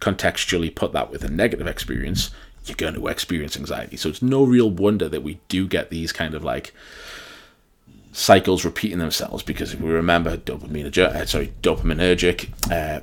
contextually 0.00 0.74
put 0.74 0.92
that 0.92 1.10
with 1.10 1.24
a 1.24 1.30
negative 1.30 1.66
experience, 1.66 2.30
you're 2.66 2.76
going 2.76 2.94
to 2.94 3.06
experience 3.08 3.56
anxiety. 3.56 3.96
So 3.96 4.08
it's 4.08 4.22
no 4.22 4.44
real 4.44 4.70
wonder 4.70 5.08
that 5.08 5.22
we 5.22 5.40
do 5.48 5.66
get 5.66 5.90
these 5.90 6.12
kind 6.12 6.34
of 6.34 6.44
like 6.44 6.74
cycles 8.12 8.64
repeating 8.64 8.98
themselves 8.98 9.42
because 9.42 9.72
if 9.74 9.80
we 9.80 9.90
remember 9.90 10.36
dopamine, 10.36 10.96
uh, 10.96 11.26
sorry, 11.26 11.52
dopaminergic, 11.62 12.48
uh, 12.70 13.00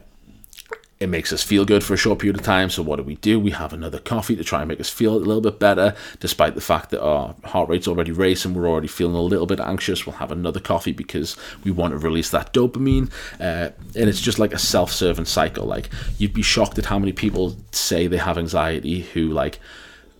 it 1.01 1.10
makes 1.10 1.34
us 1.34 1.41
feel 1.41 1.65
good 1.65 1.84
for 1.84 1.96
a 1.96 1.98
short 1.98 2.20
period 2.20 2.38
of 2.39 2.46
time. 2.46 2.70
So 2.70 2.84
what 2.84 2.98
do 2.98 3.03
we 3.03 3.15
do? 3.15 3.39
We 3.39 3.50
have 3.51 3.74
another 3.74 3.98
coffee 3.98 4.36
to 4.36 4.43
try 4.43 4.60
and 4.60 4.67
make 4.67 4.79
us 4.79 4.89
feel 4.89 5.15
a 5.15 5.17
little 5.17 5.41
bit 5.41 5.58
better, 5.58 5.96
despite 6.20 6.53
the 6.53 6.62
fact 6.62 6.91
that 6.91 7.03
our 7.03 7.34
heart 7.43 7.70
rate's 7.70 7.88
already 7.88 8.12
racing. 8.12 8.53
We're 8.53 8.70
already 8.70 8.88
feeling 8.88 9.15
a 9.15 9.22
little 9.22 9.48
bit 9.48 9.60
anxious. 9.60 10.05
We'll 10.05 10.17
have 10.17 10.31
another 10.31 10.60
coffee 10.60 10.91
because 10.91 11.36
we 11.63 11.72
want 11.72 11.93
to 11.93 11.98
release 11.98 12.29
that 12.29 12.53
dopamine, 12.53 13.12
uh, 13.39 13.72
and 13.96 14.10
it's 14.10 14.22
just 14.22 14.38
like 14.38 14.53
a 14.53 14.60
self-serving 14.60 15.25
cycle. 15.25 15.65
Like 15.65 15.89
you'd 16.20 16.36
be 16.36 16.43
shocked 16.43 16.77
at 16.77 16.86
how 16.86 17.00
many 17.00 17.13
people 17.13 17.55
say 17.72 18.05
they 18.05 18.17
have 18.17 18.38
anxiety 18.38 19.01
who 19.01 19.29
like 19.29 19.60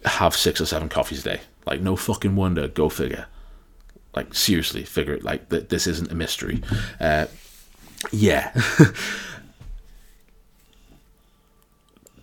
have 0.06 0.36
six 0.36 0.60
or 0.60 0.66
seven 0.66 0.90
coffees 0.90 1.20
a 1.20 1.36
day. 1.36 1.42
Like 1.68 1.82
no 1.82 1.96
fucking 1.96 2.36
wonder. 2.36 2.68
Go 2.68 2.90
figure. 2.90 3.28
Like 4.16 4.34
seriously, 4.34 4.84
figure 4.84 5.14
it. 5.14 5.24
Like 5.24 5.48
th- 5.50 5.70
this 5.70 5.86
isn't 5.86 6.12
a 6.12 6.16
mystery. 6.16 6.64
Uh, 7.00 7.28
yeah. 8.12 8.52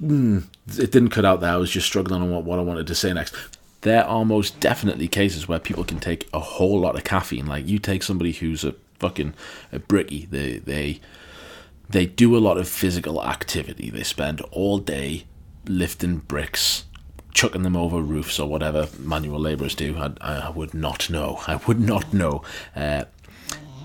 mm, 0.03 0.45
it 0.79 0.93
didn't 0.93 1.11
cut 1.11 1.25
out 1.25 1.41
there. 1.41 1.53
I 1.53 1.57
was 1.57 1.71
just 1.71 1.87
struggling 1.87 2.23
on 2.23 2.31
what, 2.31 2.45
what 2.45 2.59
I 2.59 2.63
wanted 2.63 2.87
to 2.87 2.95
say 2.95 3.13
next. 3.13 3.35
There 3.83 4.05
are 4.05 4.25
most 4.25 4.59
definitely 4.61 5.09
cases 5.09 5.47
where 5.47 5.59
people 5.59 5.85
can 5.85 6.01
take 6.01 6.29
a 6.33 6.41
whole 6.41 6.81
lot 6.81 6.97
of 6.97 7.05
caffeine. 7.05 7.47
Like 7.47 7.67
you 7.67 7.79
take 7.79 8.03
somebody 8.03 8.33
who's 8.33 8.65
a 8.65 8.75
fucking 8.99 9.35
a 9.73 9.79
bricky, 9.79 10.27
they 10.27 10.59
they 10.59 11.01
they 11.89 12.07
do 12.07 12.37
a 12.37 12.39
lot 12.39 12.59
of 12.59 12.69
physical 12.69 13.25
activity. 13.25 13.91
They 13.91 14.03
spend 14.03 14.41
all 14.51 14.79
day 14.79 15.25
lifting 15.67 16.19
bricks, 16.19 16.85
chucking 17.33 17.63
them 17.63 17.77
over 17.77 18.01
roofs 18.01 18.39
or 18.39 18.49
whatever 18.49 18.89
manual 18.99 19.41
labourers 19.41 19.75
do. 19.75 19.97
I, 19.97 20.13
I 20.21 20.51
would 20.51 20.75
not 20.75 21.09
know. 21.09 21.41
I 21.47 21.57
would 21.67 21.81
not 21.81 22.13
know. 22.13 22.43
Uh, 22.75 23.05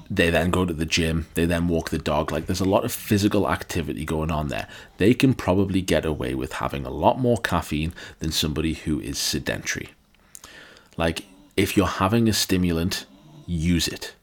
they 0.10 0.30
then 0.30 0.52
go 0.52 0.66
to 0.66 0.74
the 0.74 0.86
gym, 0.86 1.28
they 1.34 1.46
then 1.46 1.68
walk 1.68 1.90
the 1.90 1.98
dog. 1.98 2.32
Like 2.32 2.46
there's 2.46 2.62
a 2.62 2.66
lot 2.66 2.86
of 2.86 2.92
physical 2.92 3.50
activity 3.50 4.06
going 4.06 4.32
on 4.32 4.50
there. 4.50 4.68
They 4.98 5.14
can 5.14 5.34
probably 5.34 5.82
get 5.82 6.06
away 6.06 6.36
with 6.36 6.54
having 6.54 6.86
a 6.86 6.92
lot 6.92 7.20
more 7.20 7.38
caffeine 7.38 7.94
than 8.20 8.32
somebody 8.32 8.74
who 8.74 9.00
is 9.00 9.18
sedentary. 9.18 9.90
Like 10.98 11.26
if 11.56 11.78
you're 11.78 11.88
having 11.88 12.28
a 12.28 12.34
stimulant, 12.34 13.06
use 13.46 13.88
it. 13.88 14.16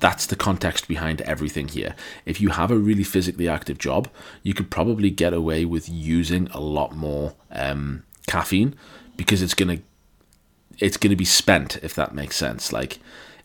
That's 0.00 0.26
the 0.26 0.36
context 0.36 0.88
behind 0.88 1.22
everything 1.22 1.68
here. 1.68 1.94
If 2.26 2.40
you 2.40 2.50
have 2.50 2.70
a 2.70 2.76
really 2.76 3.04
physically 3.04 3.48
active 3.48 3.78
job, 3.78 4.08
you 4.42 4.52
could 4.52 4.70
probably 4.70 5.10
get 5.10 5.32
away 5.32 5.64
with 5.64 5.88
using 5.88 6.48
a 6.48 6.60
lot 6.60 6.94
more 6.94 7.34
um, 7.50 8.02
caffeine 8.26 8.74
because 9.16 9.40
it's 9.40 9.54
gonna 9.54 9.78
it's 10.78 10.96
gonna 10.96 11.16
be 11.16 11.24
spent 11.24 11.78
if 11.82 11.94
that 11.94 12.14
makes 12.14 12.36
sense. 12.36 12.72
Like 12.72 12.98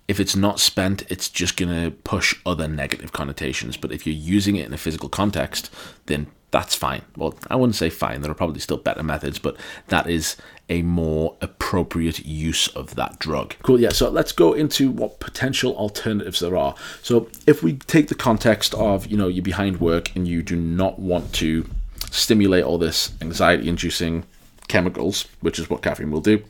if 0.09 0.19
it's 0.19 0.35
not 0.35 0.59
spent, 0.59 1.03
it's 1.11 1.29
just 1.29 1.55
going 1.55 1.71
to 1.71 1.91
push 1.91 2.33
other 2.43 2.67
negative 2.67 3.11
connotations. 3.11 3.77
But 3.77 3.91
if 3.91 4.07
you're 4.07 4.15
using 4.15 4.55
it 4.55 4.65
in 4.65 4.73
a 4.73 4.77
physical 4.77 5.07
context, 5.07 5.71
then 6.07 6.25
that's 6.49 6.73
fine. 6.73 7.03
Well, 7.15 7.35
I 7.47 7.55
wouldn't 7.55 7.75
say 7.75 7.91
fine. 7.91 8.21
There 8.21 8.31
are 8.31 8.35
probably 8.35 8.59
still 8.59 8.77
better 8.77 9.03
methods, 9.03 9.37
but 9.37 9.55
that 9.89 10.09
is 10.09 10.35
a 10.67 10.81
more 10.81 11.35
appropriate 11.41 12.25
use 12.25 12.67
of 12.69 12.95
that 12.95 13.19
drug. 13.19 13.53
Cool. 13.61 13.79
Yeah. 13.79 13.89
So 13.89 14.09
let's 14.09 14.31
go 14.31 14.53
into 14.53 14.89
what 14.89 15.19
potential 15.19 15.75
alternatives 15.75 16.39
there 16.39 16.57
are. 16.57 16.73
So 17.03 17.29
if 17.45 17.61
we 17.61 17.73
take 17.73 18.07
the 18.07 18.15
context 18.15 18.73
of, 18.73 19.05
you 19.05 19.15
know, 19.15 19.27
you're 19.27 19.43
behind 19.43 19.79
work 19.79 20.15
and 20.15 20.27
you 20.27 20.41
do 20.41 20.55
not 20.55 20.97
want 20.97 21.33
to 21.33 21.69
stimulate 22.09 22.63
all 22.63 22.79
this 22.79 23.11
anxiety 23.21 23.69
inducing 23.69 24.25
chemicals, 24.67 25.27
which 25.41 25.59
is 25.59 25.69
what 25.69 25.83
caffeine 25.83 26.09
will 26.09 26.19
do. 26.19 26.43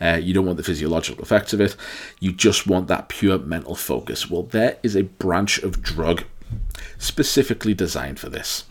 Uh, 0.00 0.18
you 0.20 0.34
don't 0.34 0.46
want 0.46 0.56
the 0.56 0.64
physiological 0.64 1.22
effects 1.22 1.52
of 1.52 1.60
it. 1.60 1.76
You 2.20 2.32
just 2.32 2.66
want 2.66 2.88
that 2.88 3.08
pure 3.08 3.38
mental 3.38 3.74
focus. 3.74 4.30
Well, 4.30 4.44
there 4.44 4.78
is 4.82 4.96
a 4.96 5.02
branch 5.02 5.58
of 5.58 5.82
drug 5.82 6.24
specifically 6.98 7.74
designed 7.74 8.18
for 8.18 8.28
this. 8.28 8.64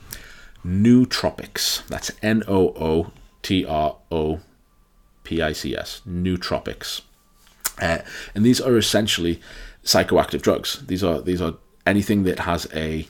Nootropics. 0.66 1.86
That's 1.88 2.12
N 2.22 2.44
O 2.48 2.70
O 2.70 3.12
T 3.42 3.66
R 3.66 3.98
O 4.12 4.42
P 5.24 5.42
I 5.42 5.54
C 5.54 5.76
S. 5.76 6.02
Nootropics. 6.08 7.02
Uh, 7.82 8.00
and 8.36 8.46
these 8.46 8.62
are 8.62 8.78
essentially 8.78 9.42
psychoactive 9.84 10.42
drugs. 10.42 10.84
These 10.86 11.04
are 11.04 11.22
these 11.22 11.42
are 11.42 11.56
anything 11.86 12.24
that 12.24 12.40
has 12.40 12.68
a 12.74 13.08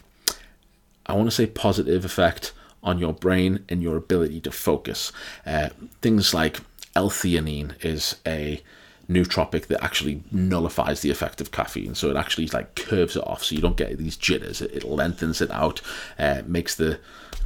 I 1.06 1.14
want 1.14 1.28
to 1.28 1.36
say 1.36 1.46
positive 1.46 2.06
effect 2.06 2.54
on 2.84 2.98
your 2.98 3.14
brain 3.14 3.66
and 3.70 3.84
your 3.84 3.98
ability 3.98 4.40
to 4.42 4.52
focus. 4.52 5.12
Uh, 5.46 5.70
things 6.02 6.34
like 6.34 6.60
L-theanine 6.96 7.84
is 7.84 8.18
a 8.26 8.62
nootropic 9.10 9.68
that 9.68 9.84
actually 9.84 10.24
nullifies 10.32 11.02
the 11.02 11.12
effect 11.12 11.42
of 11.42 11.52
caffeine. 11.52 11.96
So 11.96 12.10
it 12.10 12.16
actually 12.16 12.48
like 12.48 12.76
curves 12.76 13.16
it 13.16 13.28
off, 13.28 13.44
so 13.44 13.56
you 13.56 13.62
don't 13.62 13.78
get 13.78 13.98
these 13.98 14.18
jitters. 14.18 14.62
It, 14.62 14.72
it 14.74 14.84
lengthens 14.84 15.42
it 15.42 15.52
out, 15.52 15.82
uh, 16.18 16.42
makes 16.46 16.76
the 16.76 17.00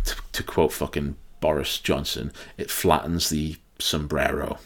to, 0.06 0.16
to 0.34 0.44
quote 0.44 0.74
fucking 0.74 1.16
Boris 1.40 1.80
Johnson, 1.80 2.32
it 2.58 2.72
flattens 2.72 3.30
the 3.30 3.58
sombrero. 3.80 4.58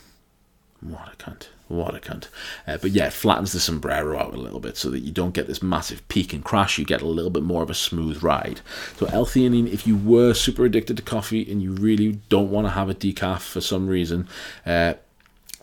What 0.81 1.13
a 1.13 1.17
cunt. 1.17 1.47
What 1.69 1.93
a 1.93 1.99
cunt. 1.99 2.29
Uh, 2.65 2.77
but 2.77 2.89
yeah, 2.89 3.05
it 3.05 3.13
flattens 3.13 3.51
the 3.51 3.59
sombrero 3.59 4.17
out 4.17 4.33
a 4.33 4.37
little 4.37 4.59
bit 4.59 4.75
so 4.75 4.89
that 4.89 5.01
you 5.01 5.11
don't 5.11 5.35
get 5.35 5.45
this 5.45 5.61
massive 5.61 6.05
peak 6.07 6.33
and 6.33 6.43
crash. 6.43 6.79
You 6.79 6.83
get 6.83 7.03
a 7.03 7.07
little 7.07 7.29
bit 7.29 7.43
more 7.43 7.61
of 7.61 7.69
a 7.69 7.75
smooth 7.75 8.23
ride. 8.23 8.61
So, 8.97 9.05
L-theanine, 9.05 9.71
if 9.71 9.85
you 9.85 9.95
were 9.95 10.33
super 10.33 10.65
addicted 10.65 10.97
to 10.97 11.03
coffee 11.03 11.49
and 11.49 11.61
you 11.61 11.73
really 11.73 12.13
don't 12.27 12.49
want 12.49 12.65
to 12.65 12.71
have 12.71 12.89
a 12.89 12.95
decaf 12.95 13.41
for 13.41 13.61
some 13.61 13.87
reason, 13.87 14.27
uh, 14.65 14.95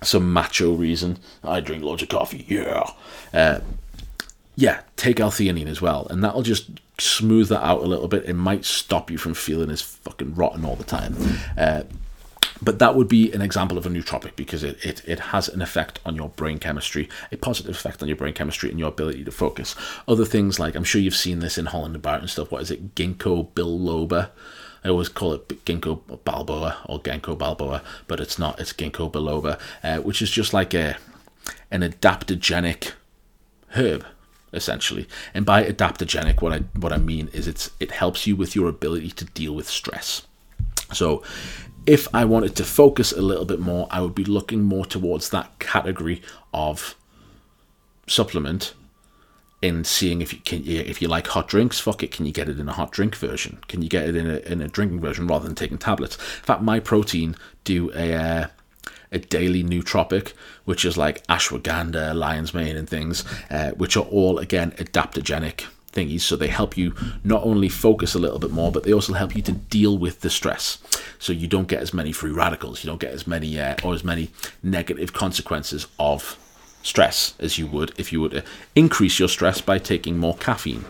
some 0.00 0.32
macho 0.32 0.74
reason, 0.74 1.18
I 1.42 1.58
drink 1.58 1.82
loads 1.82 2.04
of 2.04 2.08
coffee, 2.08 2.46
yeah. 2.48 2.88
Uh, 3.34 3.60
yeah, 4.54 4.82
take 4.94 5.18
L-theanine 5.18 5.66
as 5.66 5.82
well, 5.82 6.06
and 6.08 6.22
that'll 6.22 6.42
just 6.42 6.70
smooth 6.98 7.48
that 7.48 7.64
out 7.64 7.82
a 7.82 7.86
little 7.86 8.06
bit. 8.06 8.24
It 8.26 8.34
might 8.34 8.64
stop 8.64 9.10
you 9.10 9.18
from 9.18 9.34
feeling 9.34 9.70
as 9.70 9.82
fucking 9.82 10.36
rotten 10.36 10.64
all 10.64 10.76
the 10.76 10.84
time. 10.84 11.16
But 12.62 12.78
that 12.78 12.94
would 12.94 13.08
be 13.08 13.32
an 13.32 13.42
example 13.42 13.76
of 13.76 13.86
a 13.86 13.90
nootropic 13.90 14.34
because 14.36 14.62
it, 14.62 14.82
it, 14.84 15.02
it 15.06 15.20
has 15.20 15.48
an 15.48 15.60
effect 15.60 16.00
on 16.06 16.16
your 16.16 16.30
brain 16.30 16.58
chemistry, 16.58 17.08
a 17.30 17.36
positive 17.36 17.74
effect 17.74 18.02
on 18.02 18.08
your 18.08 18.16
brain 18.16 18.34
chemistry 18.34 18.70
and 18.70 18.78
your 18.78 18.88
ability 18.88 19.24
to 19.24 19.30
focus. 19.30 19.74
Other 20.08 20.24
things 20.24 20.58
like, 20.58 20.74
I'm 20.74 20.84
sure 20.84 21.00
you've 21.00 21.14
seen 21.14 21.40
this 21.40 21.58
in 21.58 21.66
Holland 21.66 21.94
and 21.94 22.02
Barrett 22.02 22.22
and 22.22 22.30
stuff, 22.30 22.50
what 22.50 22.62
is 22.62 22.70
it, 22.70 22.94
ginkgo 22.94 23.48
biloba? 23.52 24.30
I 24.84 24.88
always 24.88 25.08
call 25.08 25.34
it 25.34 25.64
ginkgo 25.64 26.00
balboa 26.24 26.78
or 26.86 27.00
ginkgo 27.00 27.36
balboa, 27.36 27.82
but 28.06 28.20
it's 28.20 28.38
not, 28.38 28.60
it's 28.60 28.72
ginkgo 28.72 29.10
biloba, 29.10 29.58
uh, 29.82 30.00
which 30.00 30.22
is 30.22 30.30
just 30.30 30.54
like 30.54 30.74
a 30.74 30.96
an 31.70 31.82
adaptogenic 31.82 32.92
herb 33.70 34.04
essentially. 34.52 35.06
And 35.34 35.44
by 35.44 35.64
adaptogenic, 35.64 36.40
what 36.40 36.52
I 36.52 36.58
what 36.78 36.92
I 36.92 36.98
mean 36.98 37.28
is 37.32 37.46
it's 37.46 37.70
it 37.80 37.90
helps 37.90 38.26
you 38.26 38.36
with 38.36 38.56
your 38.56 38.68
ability 38.68 39.10
to 39.10 39.24
deal 39.24 39.54
with 39.54 39.68
stress. 39.68 40.22
So 40.92 41.22
if 41.86 42.12
I 42.14 42.24
wanted 42.24 42.56
to 42.56 42.64
focus 42.64 43.12
a 43.12 43.22
little 43.22 43.44
bit 43.44 43.60
more, 43.60 43.86
I 43.90 44.00
would 44.00 44.14
be 44.14 44.24
looking 44.24 44.62
more 44.62 44.84
towards 44.84 45.30
that 45.30 45.58
category 45.58 46.20
of 46.52 46.96
supplement 48.06 48.74
in 49.62 49.84
seeing 49.84 50.20
if 50.20 50.32
you 50.32 50.38
can 50.40 50.62
if 50.66 51.00
you 51.00 51.08
like 51.08 51.26
hot 51.28 51.48
drinks 51.48 51.80
fuck 51.80 52.02
it 52.02 52.12
can 52.12 52.26
you 52.26 52.32
get 52.32 52.48
it 52.48 52.60
in 52.60 52.68
a 52.68 52.72
hot 52.72 52.92
drink 52.92 53.16
version? 53.16 53.58
Can 53.68 53.82
you 53.82 53.88
get 53.88 54.08
it 54.08 54.14
in 54.14 54.28
a, 54.28 54.36
in 54.38 54.60
a 54.60 54.68
drinking 54.68 55.00
version 55.00 55.26
rather 55.26 55.46
than 55.46 55.54
taking 55.54 55.78
tablets? 55.78 56.16
In 56.16 56.44
fact 56.44 56.62
Myprotein 56.62 57.36
do 57.64 57.90
a 57.94 58.14
uh, 58.14 58.46
a 59.12 59.18
daily 59.18 59.64
nootropic 59.64 60.32
which 60.64 60.84
is 60.84 60.96
like 60.96 61.26
ashwagandha 61.26 62.14
lion's 62.14 62.52
mane 62.52 62.76
and 62.76 62.88
things 62.88 63.24
uh, 63.50 63.70
which 63.72 63.96
are 63.96 64.04
all 64.04 64.38
again 64.38 64.72
adaptogenic 64.72 65.64
thingies. 65.96 66.20
So 66.20 66.36
they 66.36 66.48
help 66.48 66.76
you 66.76 66.94
not 67.24 67.42
only 67.42 67.68
focus 67.68 68.14
a 68.14 68.18
little 68.18 68.38
bit 68.38 68.50
more, 68.50 68.70
but 68.70 68.84
they 68.84 68.92
also 68.92 69.14
help 69.14 69.34
you 69.34 69.42
to 69.42 69.52
deal 69.52 69.96
with 69.98 70.20
the 70.20 70.30
stress. 70.30 70.78
So 71.18 71.32
you 71.32 71.46
don't 71.46 71.68
get 71.68 71.80
as 71.80 71.94
many 71.94 72.12
free 72.12 72.30
radicals, 72.30 72.84
you 72.84 72.90
don't 72.90 73.00
get 73.00 73.12
as 73.12 73.26
many 73.26 73.58
uh, 73.58 73.76
or 73.82 73.94
as 73.94 74.04
many 74.04 74.30
negative 74.62 75.12
consequences 75.12 75.86
of 75.98 76.38
stress 76.82 77.34
as 77.40 77.58
you 77.58 77.66
would 77.66 77.92
if 77.98 78.12
you 78.12 78.20
were 78.20 78.28
to 78.28 78.44
increase 78.74 79.18
your 79.18 79.28
stress 79.28 79.60
by 79.60 79.78
taking 79.78 80.18
more 80.18 80.36
caffeine. 80.36 80.84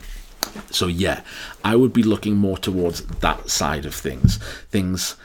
So 0.71 0.87
yeah, 0.87 1.23
I 1.65 1.77
would 1.77 1.93
be 1.93 2.03
looking 2.03 2.37
more 2.37 2.59
towards 2.59 3.03
that 3.03 3.49
side 3.49 3.87
of 3.87 3.95
things, 3.95 4.39
things, 4.71 5.17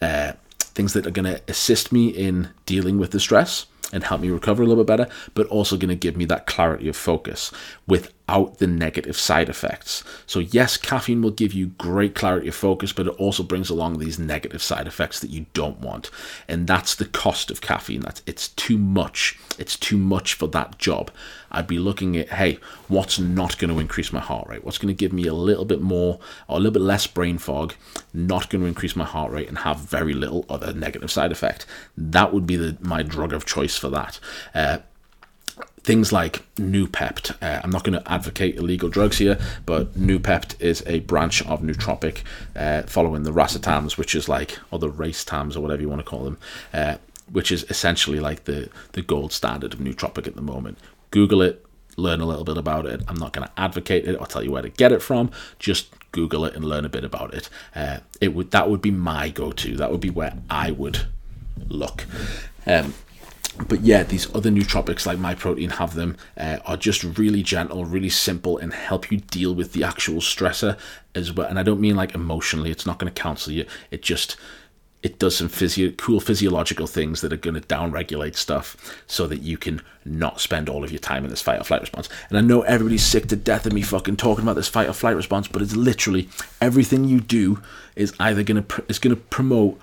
uh, 0.00 0.32
things 0.58 0.92
that 0.92 1.06
are 1.06 1.10
going 1.10 1.32
to 1.32 1.40
assist 1.48 1.92
me 1.92 2.08
in 2.08 2.50
dealing 2.66 2.98
with 2.98 3.10
the 3.10 3.20
stress 3.20 3.66
and 3.92 4.04
help 4.04 4.20
me 4.20 4.28
recover 4.28 4.62
a 4.62 4.66
little 4.66 4.82
bit 4.84 4.88
better, 4.88 5.10
but 5.34 5.46
also 5.46 5.76
going 5.76 5.88
to 5.88 5.94
give 5.94 6.16
me 6.16 6.24
that 6.26 6.46
clarity 6.46 6.88
of 6.88 6.96
focus 6.96 7.52
without 8.28 8.58
the 8.58 8.66
negative 8.66 9.16
side 9.16 9.48
effects. 9.48 10.02
So, 10.26 10.40
yes, 10.40 10.76
caffeine 10.76 11.22
will 11.22 11.30
give 11.30 11.52
you 11.52 11.68
great 11.78 12.14
clarity 12.14 12.48
of 12.48 12.54
focus, 12.54 12.92
but 12.92 13.06
it 13.06 13.14
also 13.18 13.42
brings 13.42 13.70
along 13.70 13.98
these 13.98 14.18
negative 14.18 14.62
side 14.62 14.86
effects 14.86 15.20
that 15.20 15.30
you 15.30 15.46
don't 15.54 15.80
want. 15.80 16.10
And 16.48 16.66
that's 16.66 16.94
the 16.94 17.04
cost 17.04 17.50
of 17.50 17.60
caffeine. 17.60 18.00
That's 18.00 18.22
it's 18.26 18.48
too 18.48 18.78
much. 18.78 19.38
It's 19.58 19.76
too 19.76 19.96
much 19.96 20.34
for 20.34 20.48
that 20.48 20.78
job. 20.78 21.10
I'd 21.50 21.68
be 21.68 21.78
looking 21.78 22.16
at, 22.16 22.30
hey, 22.30 22.58
what's 22.88 23.18
not 23.18 23.58
going 23.58 23.72
to 23.72 23.80
increase 23.80 24.12
my 24.12 24.20
heart 24.20 24.48
rate? 24.48 24.64
What's 24.64 24.78
going 24.78 24.94
to 24.94 24.98
give 24.98 25.12
me 25.12 25.26
a 25.26 25.34
little 25.34 25.64
bit 25.64 25.80
more 25.80 26.18
or 26.48 26.56
a 26.56 26.60
little 26.60 26.72
bit 26.72 26.82
less 26.82 27.06
brain 27.06 27.38
fog, 27.38 27.74
not 28.12 28.50
going 28.50 28.62
to 28.62 28.68
increase 28.68 28.96
my 28.96 29.04
heart 29.04 29.30
rate 29.30 29.48
and 29.48 29.58
have 29.58 29.78
very 29.78 30.12
little 30.12 30.44
other 30.48 30.72
negative 30.72 31.10
side 31.10 31.32
effect? 31.32 31.64
That 31.96 32.32
would 32.32 32.46
be 32.46 32.56
the, 32.56 32.76
my 32.80 33.02
drug 33.02 33.32
of 33.32 33.46
choice 33.46 33.76
for 33.76 33.88
that. 33.90 34.18
Uh, 34.54 34.78
things 35.86 36.12
like 36.12 36.42
Noopept. 36.56 37.40
Uh, 37.40 37.60
I'm 37.62 37.70
not 37.70 37.84
going 37.84 37.98
to 37.98 38.12
advocate 38.12 38.56
illegal 38.56 38.88
drugs 38.88 39.18
here, 39.18 39.38
but 39.64 39.94
Noopept 39.94 40.60
is 40.60 40.82
a 40.84 40.98
branch 41.00 41.46
of 41.46 41.62
nootropic 41.62 42.22
uh, 42.56 42.82
following 42.82 43.22
the 43.22 43.30
racetams, 43.30 43.96
which 43.96 44.16
is 44.16 44.28
like, 44.28 44.58
or 44.72 44.80
the 44.80 44.90
race 44.90 45.24
tams 45.24 45.56
or 45.56 45.60
whatever 45.60 45.80
you 45.80 45.88
want 45.88 46.00
to 46.00 46.04
call 46.04 46.24
them, 46.24 46.38
uh, 46.74 46.96
which 47.30 47.52
is 47.52 47.64
essentially 47.70 48.18
like 48.18 48.44
the, 48.44 48.68
the 48.92 49.02
gold 49.02 49.32
standard 49.32 49.72
of 49.72 49.78
nootropic 49.78 50.26
at 50.26 50.34
the 50.34 50.42
moment. 50.42 50.76
Google 51.12 51.40
it, 51.40 51.64
learn 51.96 52.20
a 52.20 52.26
little 52.26 52.44
bit 52.44 52.56
about 52.56 52.84
it. 52.84 53.00
I'm 53.06 53.16
not 53.16 53.32
going 53.32 53.46
to 53.46 53.52
advocate 53.56 54.08
it 54.08 54.16
or 54.16 54.26
tell 54.26 54.42
you 54.42 54.50
where 54.50 54.62
to 54.62 54.68
get 54.68 54.90
it 54.90 55.02
from. 55.02 55.30
Just 55.60 55.94
Google 56.10 56.44
it 56.46 56.56
and 56.56 56.64
learn 56.64 56.84
a 56.84 56.88
bit 56.88 57.04
about 57.04 57.32
it. 57.32 57.48
Uh, 57.76 57.98
it 58.20 58.34
would 58.34 58.50
that 58.50 58.68
would 58.68 58.82
be 58.82 58.90
my 58.90 59.28
go-to. 59.28 59.76
That 59.76 59.92
would 59.92 60.00
be 60.00 60.10
where 60.10 60.34
I 60.50 60.72
would 60.72 61.06
look. 61.68 62.06
Um, 62.66 62.94
but 63.68 63.80
yeah, 63.82 64.02
these 64.02 64.32
other 64.34 64.50
nootropics 64.50 65.06
like 65.06 65.18
Myprotein 65.18 65.72
have 65.72 65.94
them 65.94 66.16
uh, 66.36 66.58
are 66.66 66.76
just 66.76 67.02
really 67.18 67.42
gentle, 67.42 67.84
really 67.84 68.10
simple, 68.10 68.58
and 68.58 68.72
help 68.72 69.10
you 69.10 69.18
deal 69.18 69.54
with 69.54 69.72
the 69.72 69.84
actual 69.84 70.20
stressor 70.20 70.78
as 71.14 71.32
well. 71.32 71.48
And 71.48 71.58
I 71.58 71.62
don't 71.62 71.80
mean 71.80 71.96
like 71.96 72.14
emotionally; 72.14 72.70
it's 72.70 72.86
not 72.86 72.98
going 72.98 73.12
to 73.12 73.22
counsel 73.22 73.52
you. 73.52 73.66
It 73.90 74.02
just 74.02 74.36
it 75.02 75.18
does 75.20 75.36
some 75.36 75.48
physio- 75.48 75.92
cool 75.92 76.18
physiological 76.18 76.86
things 76.86 77.20
that 77.20 77.32
are 77.32 77.36
going 77.36 77.54
to 77.54 77.60
downregulate 77.60 78.34
stuff 78.34 78.76
so 79.06 79.26
that 79.28 79.40
you 79.40 79.56
can 79.56 79.80
not 80.04 80.40
spend 80.40 80.68
all 80.68 80.82
of 80.82 80.90
your 80.90 80.98
time 80.98 81.22
in 81.22 81.30
this 81.30 81.42
fight 81.42 81.60
or 81.60 81.64
flight 81.64 81.80
response. 81.80 82.08
And 82.28 82.36
I 82.36 82.40
know 82.40 82.62
everybody's 82.62 83.04
sick 83.04 83.28
to 83.28 83.36
death 83.36 83.66
of 83.66 83.72
me 83.72 83.82
fucking 83.82 84.16
talking 84.16 84.42
about 84.42 84.56
this 84.56 84.68
fight 84.68 84.88
or 84.88 84.92
flight 84.92 85.14
response, 85.14 85.46
but 85.46 85.62
it's 85.62 85.76
literally 85.76 86.28
everything 86.60 87.04
you 87.04 87.20
do 87.20 87.62
is 87.94 88.14
either 88.18 88.42
going 88.42 88.56
to 88.56 88.62
pr- 88.62 88.80
is 88.88 88.98
going 88.98 89.14
to 89.14 89.22
promote 89.22 89.80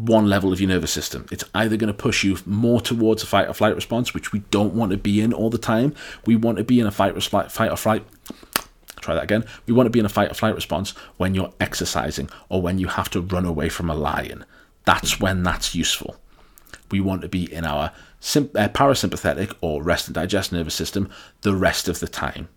one 0.00 0.28
level 0.28 0.52
of 0.52 0.60
your 0.60 0.68
nervous 0.68 0.90
system. 0.90 1.26
It's 1.30 1.44
either 1.54 1.76
going 1.76 1.92
to 1.92 1.94
push 1.94 2.24
you 2.24 2.38
more 2.46 2.80
towards 2.80 3.22
a 3.22 3.26
fight 3.26 3.48
or 3.48 3.54
flight 3.54 3.74
response, 3.74 4.14
which 4.14 4.32
we 4.32 4.40
don't 4.50 4.74
want 4.74 4.92
to 4.92 4.98
be 4.98 5.20
in 5.20 5.32
all 5.32 5.50
the 5.50 5.58
time. 5.58 5.94
We 6.26 6.36
want 6.36 6.58
to 6.58 6.64
be 6.64 6.80
in 6.80 6.86
a 6.86 6.90
fight 6.90 7.16
or 7.16 7.20
flight, 7.20 7.52
fight 7.52 7.70
or 7.70 7.76
flight. 7.76 8.04
Try 9.00 9.14
that 9.14 9.24
again. 9.24 9.44
We 9.66 9.72
want 9.72 9.86
to 9.86 9.90
be 9.90 9.98
in 9.98 10.06
a 10.06 10.10
fight 10.10 10.30
or 10.30 10.34
flight 10.34 10.54
response 10.54 10.90
when 11.16 11.34
you're 11.34 11.52
exercising 11.60 12.28
or 12.48 12.62
when 12.62 12.78
you 12.78 12.88
have 12.88 13.10
to 13.10 13.20
run 13.20 13.44
away 13.44 13.68
from 13.68 13.90
a 13.90 13.94
lion. 13.94 14.44
That's 14.84 15.20
when 15.20 15.42
that's 15.42 15.74
useful. 15.74 16.16
We 16.90 17.00
want 17.00 17.22
to 17.22 17.28
be 17.28 17.52
in 17.52 17.64
our 17.64 17.84
uh, 17.84 17.90
parasympathetic 18.20 19.54
or 19.60 19.82
rest 19.82 20.08
and 20.08 20.14
digest 20.14 20.52
nervous 20.52 20.74
system 20.74 21.10
the 21.42 21.54
rest 21.54 21.88
of 21.88 22.00
the 22.00 22.08
time. 22.08 22.48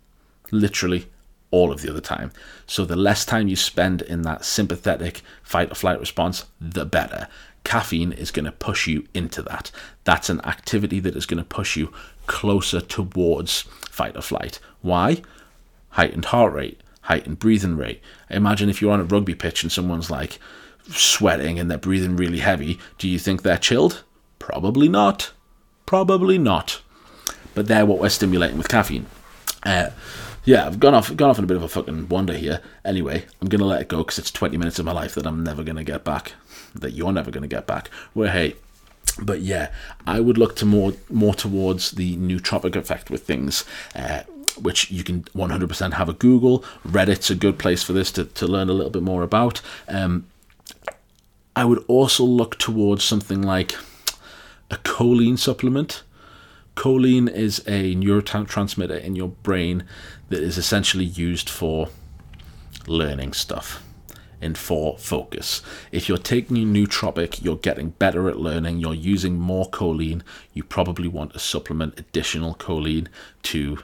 Literally 0.50 1.06
all 1.54 1.70
of 1.70 1.80
the 1.82 1.90
other 1.90 2.00
time. 2.00 2.32
So 2.66 2.84
the 2.84 2.96
less 3.08 3.24
time 3.24 3.46
you 3.48 3.56
spend 3.56 4.02
in 4.02 4.22
that 4.22 4.44
sympathetic 4.44 5.22
fight 5.42 5.70
or 5.70 5.76
flight 5.76 6.00
response, 6.00 6.46
the 6.60 6.84
better. 6.84 7.28
Caffeine 7.62 8.12
is 8.12 8.30
going 8.32 8.44
to 8.44 8.52
push 8.68 8.86
you 8.86 9.06
into 9.14 9.40
that. 9.42 9.70
That's 10.02 10.28
an 10.28 10.40
activity 10.44 11.00
that 11.00 11.16
is 11.16 11.26
going 11.26 11.42
to 11.42 11.56
push 11.58 11.76
you 11.76 11.92
closer 12.26 12.80
towards 12.80 13.62
fight 13.88 14.16
or 14.16 14.22
flight. 14.22 14.58
Why? 14.82 15.22
Heightened 15.90 16.26
heart 16.26 16.52
rate. 16.52 16.80
heightened 17.02 17.38
breathing 17.38 17.76
rate. 17.76 18.00
Imagine 18.30 18.68
if 18.68 18.80
you're 18.80 18.92
on 18.92 19.00
a 19.00 19.04
rugby 19.04 19.34
pitch 19.34 19.62
and 19.62 19.70
someone's 19.70 20.10
like 20.10 20.38
sweating 20.88 21.58
and 21.58 21.70
they're 21.70 21.78
breathing 21.78 22.16
really 22.16 22.40
heavy. 22.40 22.78
Do 22.98 23.08
you 23.08 23.18
think 23.18 23.42
they're 23.42 23.58
chilled? 23.58 24.02
Probably 24.38 24.88
not. 24.88 25.32
Probably 25.86 26.38
not. 26.38 26.80
But 27.54 27.68
they're 27.68 27.86
what 27.86 27.98
we're 28.00 28.08
stimulating 28.08 28.58
with 28.58 28.68
caffeine. 28.68 29.06
Uh, 29.62 29.90
yeah, 30.44 30.66
I've 30.66 30.80
gone 30.80 30.94
off 30.94 31.14
gone 31.16 31.30
off 31.30 31.38
on 31.38 31.44
a 31.44 31.46
bit 31.46 31.56
of 31.56 31.62
a 31.62 31.68
fucking 31.68 32.08
wander 32.08 32.34
here. 32.34 32.60
Anyway, 32.84 33.24
I'm 33.40 33.48
gonna 33.48 33.64
let 33.64 33.80
it 33.82 33.88
go 33.88 33.98
because 33.98 34.18
it's 34.18 34.30
20 34.30 34.56
minutes 34.56 34.78
of 34.78 34.86
my 34.86 34.92
life 34.92 35.14
that 35.14 35.26
I'm 35.26 35.42
never 35.42 35.62
gonna 35.62 35.84
get 35.84 36.04
back, 36.04 36.32
that 36.74 36.92
you're 36.92 37.12
never 37.12 37.30
gonna 37.30 37.46
get 37.46 37.66
back. 37.66 37.88
Where 38.12 38.30
hey, 38.30 38.56
but 39.20 39.40
yeah, 39.40 39.72
I 40.06 40.20
would 40.20 40.38
look 40.38 40.56
to 40.56 40.66
more 40.66 40.92
more 41.10 41.34
towards 41.34 41.92
the 41.92 42.16
nootropic 42.16 42.76
effect 42.76 43.10
with 43.10 43.24
things. 43.24 43.64
Uh, 43.94 44.22
which 44.60 44.88
you 44.88 45.02
can 45.02 45.24
100% 45.34 45.94
have 45.94 46.08
a 46.08 46.12
Google. 46.12 46.60
Reddit's 46.86 47.28
a 47.28 47.34
good 47.34 47.58
place 47.58 47.82
for 47.82 47.92
this 47.92 48.12
to, 48.12 48.24
to 48.24 48.46
learn 48.46 48.68
a 48.68 48.72
little 48.72 48.90
bit 48.90 49.02
more 49.02 49.24
about. 49.24 49.60
Um, 49.88 50.26
I 51.56 51.64
would 51.64 51.84
also 51.88 52.24
look 52.24 52.56
towards 52.58 53.02
something 53.02 53.42
like 53.42 53.74
a 54.70 54.76
choline 54.76 55.38
supplement. 55.38 56.02
Choline 56.76 57.30
is 57.30 57.60
a 57.66 57.94
neurotransmitter 57.94 59.00
in 59.00 59.14
your 59.16 59.28
brain 59.28 59.84
that 60.28 60.42
is 60.42 60.58
essentially 60.58 61.04
used 61.04 61.48
for 61.48 61.88
learning 62.86 63.32
stuff 63.32 63.82
and 64.40 64.58
for 64.58 64.98
focus. 64.98 65.62
If 65.90 66.08
you're 66.08 66.18
taking 66.18 66.58
a 66.58 66.66
nootropic, 66.66 67.42
you're 67.42 67.56
getting 67.56 67.90
better 67.90 68.28
at 68.28 68.38
learning, 68.38 68.78
you're 68.78 68.92
using 68.92 69.38
more 69.38 69.70
choline, 69.70 70.22
you 70.52 70.62
probably 70.62 71.08
want 71.08 71.32
to 71.32 71.38
supplement 71.38 71.98
additional 71.98 72.54
choline 72.54 73.06
to 73.44 73.78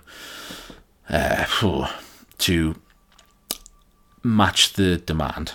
uh, 1.08 1.46
to 2.38 2.74
match 4.22 4.74
the 4.74 4.98
demand 4.98 5.54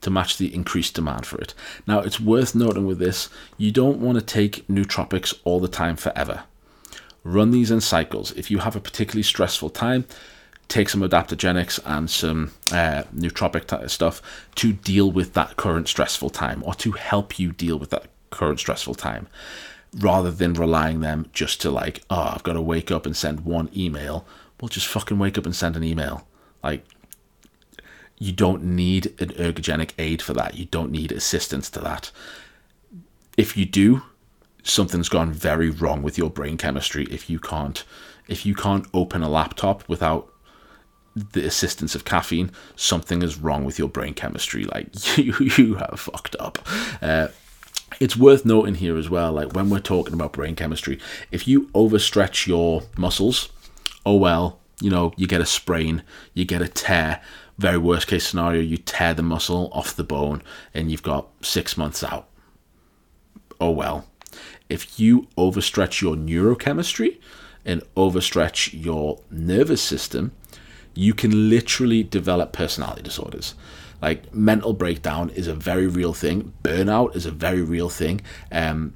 to 0.00 0.10
match 0.10 0.38
the 0.38 0.54
increased 0.54 0.94
demand 0.94 1.26
for 1.26 1.38
it. 1.38 1.54
Now, 1.86 2.00
it's 2.00 2.20
worth 2.20 2.54
noting 2.54 2.86
with 2.86 2.98
this, 2.98 3.28
you 3.56 3.70
don't 3.70 4.00
want 4.00 4.18
to 4.18 4.24
take 4.24 4.66
nootropics 4.66 5.38
all 5.44 5.60
the 5.60 5.68
time 5.68 5.96
forever. 5.96 6.44
Run 7.22 7.50
these 7.50 7.70
in 7.70 7.80
cycles. 7.80 8.32
If 8.32 8.50
you 8.50 8.58
have 8.58 8.76
a 8.76 8.80
particularly 8.80 9.22
stressful 9.22 9.70
time, 9.70 10.06
take 10.70 10.88
some 10.88 11.02
adaptogenics 11.02 11.80
and 11.84 12.08
some 12.08 12.52
uh, 12.70 13.02
nootropic 13.14 13.90
stuff 13.90 14.22
to 14.54 14.72
deal 14.72 15.10
with 15.10 15.34
that 15.34 15.56
current 15.56 15.88
stressful 15.88 16.30
time 16.30 16.62
or 16.64 16.74
to 16.74 16.92
help 16.92 17.38
you 17.38 17.52
deal 17.52 17.78
with 17.78 17.90
that 17.90 18.06
current 18.30 18.60
stressful 18.60 18.94
time 18.94 19.26
rather 19.98 20.30
than 20.30 20.54
relying 20.54 21.00
them 21.00 21.28
just 21.32 21.60
to 21.60 21.68
like 21.68 22.00
oh 22.10 22.30
i've 22.34 22.44
got 22.44 22.52
to 22.52 22.60
wake 22.60 22.92
up 22.92 23.04
and 23.04 23.16
send 23.16 23.40
one 23.40 23.68
email 23.76 24.24
well 24.60 24.68
just 24.68 24.86
fucking 24.86 25.18
wake 25.18 25.36
up 25.36 25.44
and 25.44 25.56
send 25.56 25.76
an 25.76 25.82
email 25.82 26.24
like 26.62 26.84
you 28.20 28.32
don't 28.32 28.62
need 28.62 29.06
an 29.20 29.30
ergogenic 29.30 29.90
aid 29.98 30.22
for 30.22 30.32
that 30.32 30.54
you 30.54 30.66
don't 30.66 30.92
need 30.92 31.10
assistance 31.10 31.68
to 31.68 31.80
that 31.80 32.12
if 33.36 33.56
you 33.56 33.64
do 33.64 34.02
something's 34.62 35.08
gone 35.08 35.32
very 35.32 35.70
wrong 35.70 36.02
with 36.02 36.16
your 36.16 36.30
brain 36.30 36.56
chemistry 36.56 37.04
if 37.10 37.28
you 37.28 37.40
can't 37.40 37.84
if 38.28 38.46
you 38.46 38.54
can't 38.54 38.86
open 38.94 39.22
a 39.22 39.28
laptop 39.28 39.88
without 39.88 40.30
the 41.32 41.44
assistance 41.44 41.94
of 41.94 42.04
caffeine, 42.04 42.50
something 42.76 43.22
is 43.22 43.38
wrong 43.38 43.64
with 43.64 43.78
your 43.78 43.88
brain 43.88 44.14
chemistry. 44.14 44.64
Like 44.64 45.18
you, 45.18 45.34
you 45.38 45.74
have 45.74 45.98
fucked 45.98 46.36
up. 46.38 46.58
Uh, 47.02 47.28
it's 47.98 48.16
worth 48.16 48.44
noting 48.44 48.76
here 48.76 48.96
as 48.96 49.10
well, 49.10 49.32
like 49.32 49.52
when 49.52 49.68
we're 49.68 49.80
talking 49.80 50.14
about 50.14 50.32
brain 50.32 50.54
chemistry, 50.54 50.98
if 51.30 51.48
you 51.48 51.66
overstretch 51.68 52.46
your 52.46 52.84
muscles, 52.96 53.50
oh 54.06 54.16
well, 54.16 54.60
you 54.80 54.88
know, 54.88 55.12
you 55.16 55.26
get 55.26 55.40
a 55.40 55.46
sprain, 55.46 56.02
you 56.32 56.44
get 56.44 56.62
a 56.62 56.68
tear. 56.68 57.20
Very 57.60 57.76
worst 57.76 58.06
case 58.06 58.26
scenario, 58.26 58.62
you 58.62 58.78
tear 58.78 59.12
the 59.12 59.22
muscle 59.22 59.68
off 59.74 59.94
the 59.94 60.02
bone 60.02 60.42
and 60.72 60.90
you've 60.90 61.02
got 61.02 61.28
six 61.42 61.76
months 61.76 62.02
out. 62.02 62.26
Oh 63.60 63.70
well. 63.70 64.06
If 64.70 64.98
you 64.98 65.28
overstretch 65.36 66.00
your 66.00 66.16
neurochemistry 66.16 67.18
and 67.66 67.82
overstretch 67.98 68.70
your 68.72 69.20
nervous 69.30 69.82
system, 69.82 70.32
you 70.94 71.12
can 71.12 71.50
literally 71.50 72.02
develop 72.02 72.54
personality 72.54 73.02
disorders. 73.02 73.54
Like 74.00 74.34
mental 74.34 74.72
breakdown 74.72 75.28
is 75.28 75.46
a 75.46 75.54
very 75.54 75.86
real 75.86 76.14
thing. 76.14 76.54
Burnout 76.64 77.14
is 77.14 77.26
a 77.26 77.30
very 77.30 77.60
real 77.60 77.90
thing. 77.90 78.22
Um, 78.50 78.94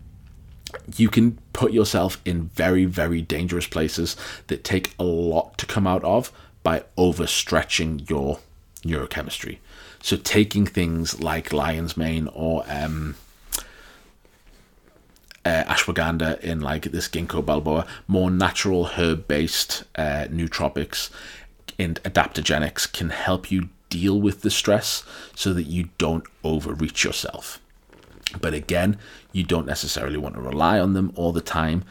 you 0.96 1.10
can 1.10 1.36
put 1.52 1.74
yourself 1.74 2.18
in 2.24 2.44
very, 2.54 2.86
very 2.86 3.20
dangerous 3.20 3.66
places 3.66 4.16
that 4.46 4.64
take 4.64 4.94
a 4.98 5.04
lot 5.04 5.58
to 5.58 5.66
come 5.66 5.86
out 5.86 6.02
of 6.02 6.32
by 6.62 6.84
overstretching 6.96 8.08
your 8.08 8.38
neurochemistry. 8.84 9.58
So, 10.02 10.16
taking 10.16 10.66
things 10.66 11.20
like 11.20 11.52
lion's 11.52 11.96
mane 11.96 12.28
or 12.28 12.64
um, 12.68 13.16
uh, 15.44 15.64
ashwagandha 15.64 16.40
in 16.40 16.60
like 16.60 16.84
this 16.84 17.08
ginkgo 17.08 17.44
biloba, 17.44 17.86
more 18.06 18.30
natural 18.30 18.84
herb 18.84 19.26
based 19.28 19.84
uh, 19.96 20.26
nootropics 20.30 21.10
and 21.78 22.02
adaptogenics 22.04 22.90
can 22.92 23.10
help 23.10 23.50
you 23.50 23.68
deal 23.90 24.20
with 24.20 24.42
the 24.42 24.50
stress 24.50 25.04
so 25.34 25.52
that 25.52 25.64
you 25.64 25.88
don't 25.98 26.24
overreach 26.42 27.04
yourself. 27.04 27.60
But 28.40 28.54
again, 28.54 28.98
you 29.32 29.44
don't 29.44 29.66
necessarily 29.66 30.16
want 30.16 30.34
to 30.34 30.40
rely 30.40 30.78
on 30.80 30.94
them 30.94 31.12
all 31.14 31.32
the 31.32 31.40
time. 31.40 31.84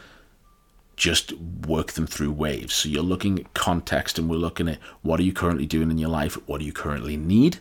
Just 0.96 1.32
work 1.32 1.92
them 1.92 2.06
through 2.06 2.32
waves. 2.32 2.74
So 2.74 2.88
you're 2.88 3.02
looking 3.02 3.38
at 3.38 3.54
context 3.54 4.18
and 4.18 4.28
we're 4.28 4.36
looking 4.36 4.68
at 4.68 4.78
what 5.02 5.20
are 5.20 5.24
you 5.24 5.32
currently 5.32 5.66
doing 5.66 5.90
in 5.90 5.98
your 5.98 6.10
life? 6.10 6.34
What 6.46 6.58
do 6.58 6.64
you 6.64 6.72
currently 6.72 7.16
need? 7.16 7.58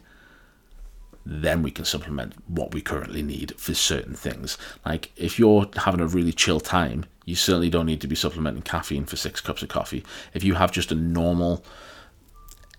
Then 1.26 1.63
we 1.63 1.72
can 1.72 1.86
supplement 1.86 2.34
what 2.48 2.74
we 2.74 2.82
currently 2.82 3.22
need 3.24 3.54
for 3.58 3.74
certain 3.74 4.13
things. 4.13 4.58
Like 4.86 5.12
if 5.15 5.39
you're 5.39 5.67
having 5.78 6.02
a 6.02 6.08
really 6.08 6.34
chill 6.34 6.60
time, 6.60 7.06
you 7.26 7.36
certainly 7.36 7.69
don't 7.69 7.86
need 7.86 8.02
to 8.02 8.08
be 8.08 8.15
supplementing 8.15 8.63
caffeine 8.63 9.06
for 9.06 9.15
six 9.15 9.39
cups 9.39 9.63
of 9.63 9.69
coffee. 9.69 10.04
If 10.34 10.43
you 10.43 10.56
have 10.56 10.72
just 10.72 10.91
a 10.91 10.96
normal 10.96 11.63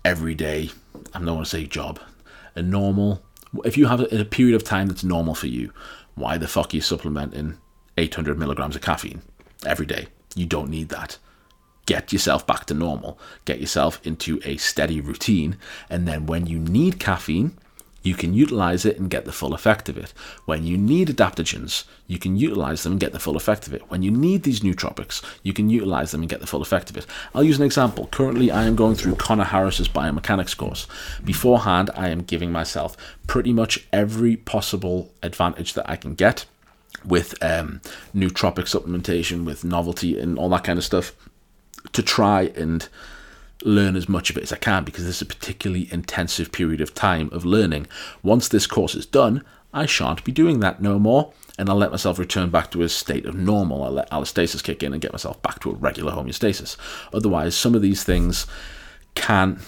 everyday, 0.03 0.69
I 1.13 1.19
don't 1.19 1.35
want 1.35 1.45
to 1.45 1.49
say 1.49 1.65
job, 1.65 1.99
a 2.53 2.61
normal, 2.61 3.23
if 3.65 3.77
you 3.77 3.87
have 3.87 4.01
a, 4.01 4.21
a 4.21 4.25
period 4.25 4.55
of 4.55 4.63
time 4.63 4.87
that's 4.87 5.03
normal 5.03 5.33
for 5.33 5.47
you, 5.47 5.73
why 6.13 6.37
the 6.37 6.47
fuck 6.47 6.73
are 6.73 6.77
you 6.77 6.81
supplementing 6.81 7.57
800 7.97 8.37
milligrams 8.37 8.75
of 8.75 8.81
caffeine 8.81 9.21
every 9.65 9.85
day? 9.85 10.07
You 10.35 10.45
don't 10.45 10.69
need 10.69 10.89
that. 10.89 11.17
Get 11.85 12.11
yourself 12.11 12.45
back 12.45 12.65
to 12.65 12.73
normal. 12.73 13.17
Get 13.45 13.59
yourself 13.59 13.99
into 14.05 14.39
a 14.43 14.57
steady 14.57 14.99
routine. 14.99 15.57
And 15.89 16.07
then 16.07 16.25
when 16.25 16.45
you 16.47 16.59
need 16.59 16.99
caffeine, 16.99 17.57
you 18.05 18.13
can 18.13 18.33
utilize 18.35 18.85
it 18.85 18.99
and 18.99 19.09
get 19.09 19.25
the 19.25 19.31
full 19.31 19.53
effect 19.53 19.89
of 19.89 19.97
it. 19.97 20.13
When 20.45 20.63
you 20.63 20.77
need 20.77 21.07
adaptogens, 21.07 21.85
you 22.05 22.19
can 22.19 22.37
utilize 22.37 22.83
them 22.83 22.93
and 22.93 22.99
get 22.99 23.13
the 23.13 23.19
full 23.19 23.35
effect 23.35 23.65
of 23.65 23.73
it. 23.73 23.89
When 23.89 24.03
you 24.03 24.11
need 24.11 24.43
these 24.43 24.59
nootropics, 24.59 25.23
you 25.41 25.53
can 25.53 25.71
utilize 25.71 26.11
them 26.11 26.21
and 26.21 26.29
get 26.29 26.39
the 26.39 26.47
full 26.47 26.61
effect 26.61 26.91
of 26.91 26.97
it. 26.97 27.07
I'll 27.33 27.43
use 27.43 27.57
an 27.57 27.65
example. 27.65 28.07
Currently, 28.11 28.51
I 28.51 28.65
am 28.65 28.75
going 28.75 28.93
through 28.93 29.15
Conor 29.15 29.45
Harris's 29.45 29.89
biomechanics 29.89 30.55
course. 30.55 30.85
Beforehand, 31.23 31.89
I 31.95 32.09
am 32.09 32.21
giving 32.21 32.51
myself 32.51 32.95
pretty 33.25 33.53
much 33.53 33.87
every 33.91 34.37
possible 34.37 35.11
advantage 35.23 35.73
that 35.73 35.89
I 35.89 35.95
can 35.95 36.13
get 36.13 36.45
with 37.03 37.35
um, 37.43 37.81
nootropic 38.15 38.65
supplementation, 38.65 39.45
with 39.45 39.63
novelty, 39.63 40.19
and 40.19 40.37
all 40.37 40.49
that 40.49 40.63
kind 40.63 40.77
of 40.77 40.85
stuff 40.85 41.13
to 41.93 42.01
try 42.01 42.51
and 42.55 42.87
learn 43.63 43.95
as 43.95 44.09
much 44.09 44.29
of 44.29 44.37
it 44.37 44.43
as 44.43 44.53
I 44.53 44.57
can 44.57 44.83
because 44.83 45.05
this 45.05 45.17
is 45.17 45.21
a 45.21 45.25
particularly 45.25 45.89
intensive 45.91 46.51
period 46.51 46.81
of 46.81 46.93
time 46.93 47.29
of 47.31 47.45
learning. 47.45 47.87
Once 48.21 48.47
this 48.47 48.67
course 48.67 48.95
is 48.95 49.05
done, 49.05 49.43
I 49.73 49.85
shan't 49.85 50.23
be 50.23 50.31
doing 50.31 50.61
that 50.61 50.81
no 50.81 50.99
more, 50.99 51.33
and 51.57 51.69
I'll 51.69 51.75
let 51.75 51.91
myself 51.91 52.17
return 52.17 52.49
back 52.49 52.71
to 52.71 52.81
a 52.81 52.89
state 52.89 53.25
of 53.25 53.35
normal. 53.35 53.83
I'll 53.83 53.91
let 53.91 54.09
allostasis 54.09 54.63
kick 54.63 54.83
in 54.83 54.93
and 54.93 55.01
get 55.01 55.11
myself 55.11 55.41
back 55.41 55.59
to 55.61 55.71
a 55.71 55.75
regular 55.75 56.13
homeostasis. 56.13 56.77
Otherwise, 57.13 57.55
some 57.55 57.75
of 57.75 57.81
these 57.81 58.03
things 58.03 58.47
can. 59.15 59.59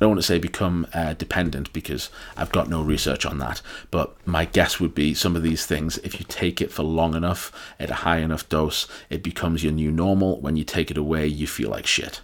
I 0.00 0.04
don't 0.04 0.12
want 0.12 0.20
to 0.20 0.26
say 0.26 0.38
become 0.38 0.86
uh, 0.94 1.12
dependent 1.12 1.72
because 1.74 2.08
I've 2.34 2.52
got 2.52 2.70
no 2.70 2.80
research 2.80 3.26
on 3.26 3.38
that, 3.38 3.60
but 3.90 4.16
my 4.26 4.46
guess 4.46 4.80
would 4.80 4.94
be 4.94 5.12
some 5.12 5.36
of 5.36 5.42
these 5.42 5.66
things, 5.66 5.98
if 5.98 6.18
you 6.18 6.24
take 6.26 6.62
it 6.62 6.72
for 6.72 6.82
long 6.82 7.14
enough 7.14 7.52
at 7.78 7.90
a 7.90 7.94
high 7.94 8.18
enough 8.18 8.48
dose, 8.48 8.88
it 9.10 9.22
becomes 9.22 9.62
your 9.62 9.72
new 9.72 9.90
normal. 9.90 10.40
When 10.40 10.56
you 10.56 10.64
take 10.64 10.90
it 10.90 10.96
away, 10.96 11.26
you 11.26 11.46
feel 11.46 11.68
like 11.68 11.86
shit 11.86 12.22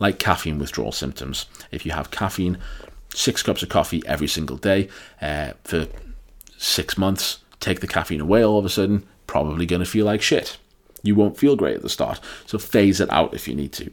like 0.00 0.18
caffeine 0.18 0.58
withdrawal 0.58 0.90
symptoms. 0.90 1.46
If 1.70 1.86
you 1.86 1.92
have 1.92 2.10
caffeine, 2.10 2.58
six 3.14 3.42
cups 3.42 3.62
of 3.62 3.68
coffee 3.68 4.02
every 4.06 4.26
single 4.26 4.56
day 4.56 4.88
uh, 5.22 5.52
for 5.62 5.86
six 6.56 6.98
months, 6.98 7.40
take 7.60 7.80
the 7.80 7.86
caffeine 7.86 8.20
away 8.20 8.44
all 8.44 8.58
of 8.58 8.64
a 8.64 8.70
sudden, 8.70 9.06
probably 9.28 9.66
going 9.66 9.80
to 9.80 9.86
feel 9.86 10.06
like 10.06 10.22
shit. 10.22 10.56
You 11.02 11.14
won't 11.14 11.38
feel 11.38 11.54
great 11.54 11.76
at 11.76 11.82
the 11.82 11.88
start, 11.88 12.20
so 12.46 12.58
phase 12.58 13.00
it 13.00 13.10
out 13.12 13.34
if 13.34 13.46
you 13.46 13.54
need 13.54 13.72
to. 13.74 13.90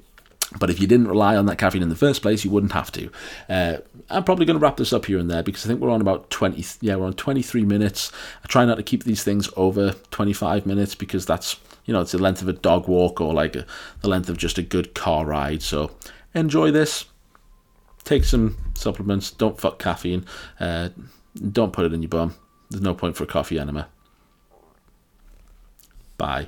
But 0.59 0.69
if 0.69 0.79
you 0.79 0.87
didn't 0.87 1.09
rely 1.09 1.35
on 1.35 1.45
that 1.47 1.57
caffeine 1.57 1.83
in 1.83 1.89
the 1.89 1.95
first 1.95 2.21
place, 2.21 2.45
you 2.45 2.51
wouldn't 2.51 2.71
have 2.71 2.89
to. 2.93 3.09
Uh, 3.49 3.77
I'm 4.09 4.23
probably 4.23 4.45
going 4.45 4.57
to 4.57 4.63
wrap 4.63 4.77
this 4.77 4.93
up 4.93 5.05
here 5.05 5.19
and 5.19 5.29
there 5.29 5.43
because 5.43 5.65
I 5.65 5.67
think 5.67 5.81
we're 5.81 5.89
on 5.89 5.99
about 5.99 6.29
20, 6.29 6.63
yeah, 6.79 6.95
we're 6.95 7.07
on 7.07 7.13
23 7.13 7.65
minutes. 7.65 8.13
I 8.43 8.47
try 8.47 8.63
not 8.63 8.75
to 8.75 8.83
keep 8.83 9.03
these 9.03 9.23
things 9.23 9.49
over 9.57 9.91
25 10.11 10.65
minutes 10.65 10.95
because 10.95 11.25
that's 11.25 11.57
you 11.87 11.93
know, 11.93 12.01
it's 12.01 12.11
the 12.11 12.17
length 12.17 12.41
of 12.41 12.49
a 12.49 12.53
dog 12.53 12.87
walk 12.87 13.19
or 13.19 13.33
like 13.33 13.55
a, 13.55 13.65
the 14.01 14.09
length 14.09 14.29
of 14.29 14.37
just 14.37 14.57
a 14.57 14.61
good 14.61 14.93
car 14.93 15.25
ride. 15.25 15.63
So 15.63 15.91
enjoy 16.35 16.69
this. 16.69 17.05
take 18.03 18.25
some 18.25 18.57
supplements. 18.75 19.31
Don't 19.31 19.59
fuck 19.59 19.79
caffeine. 19.79 20.25
Uh, 20.59 20.89
don't 21.51 21.73
put 21.73 21.85
it 21.85 21.93
in 21.93 22.03
your 22.03 22.09
bum. 22.09 22.35
There's 22.69 22.83
no 22.83 22.93
point 22.93 23.15
for 23.15 23.23
a 23.23 23.27
coffee 23.27 23.57
enema. 23.57 23.87
Bye. 26.17 26.47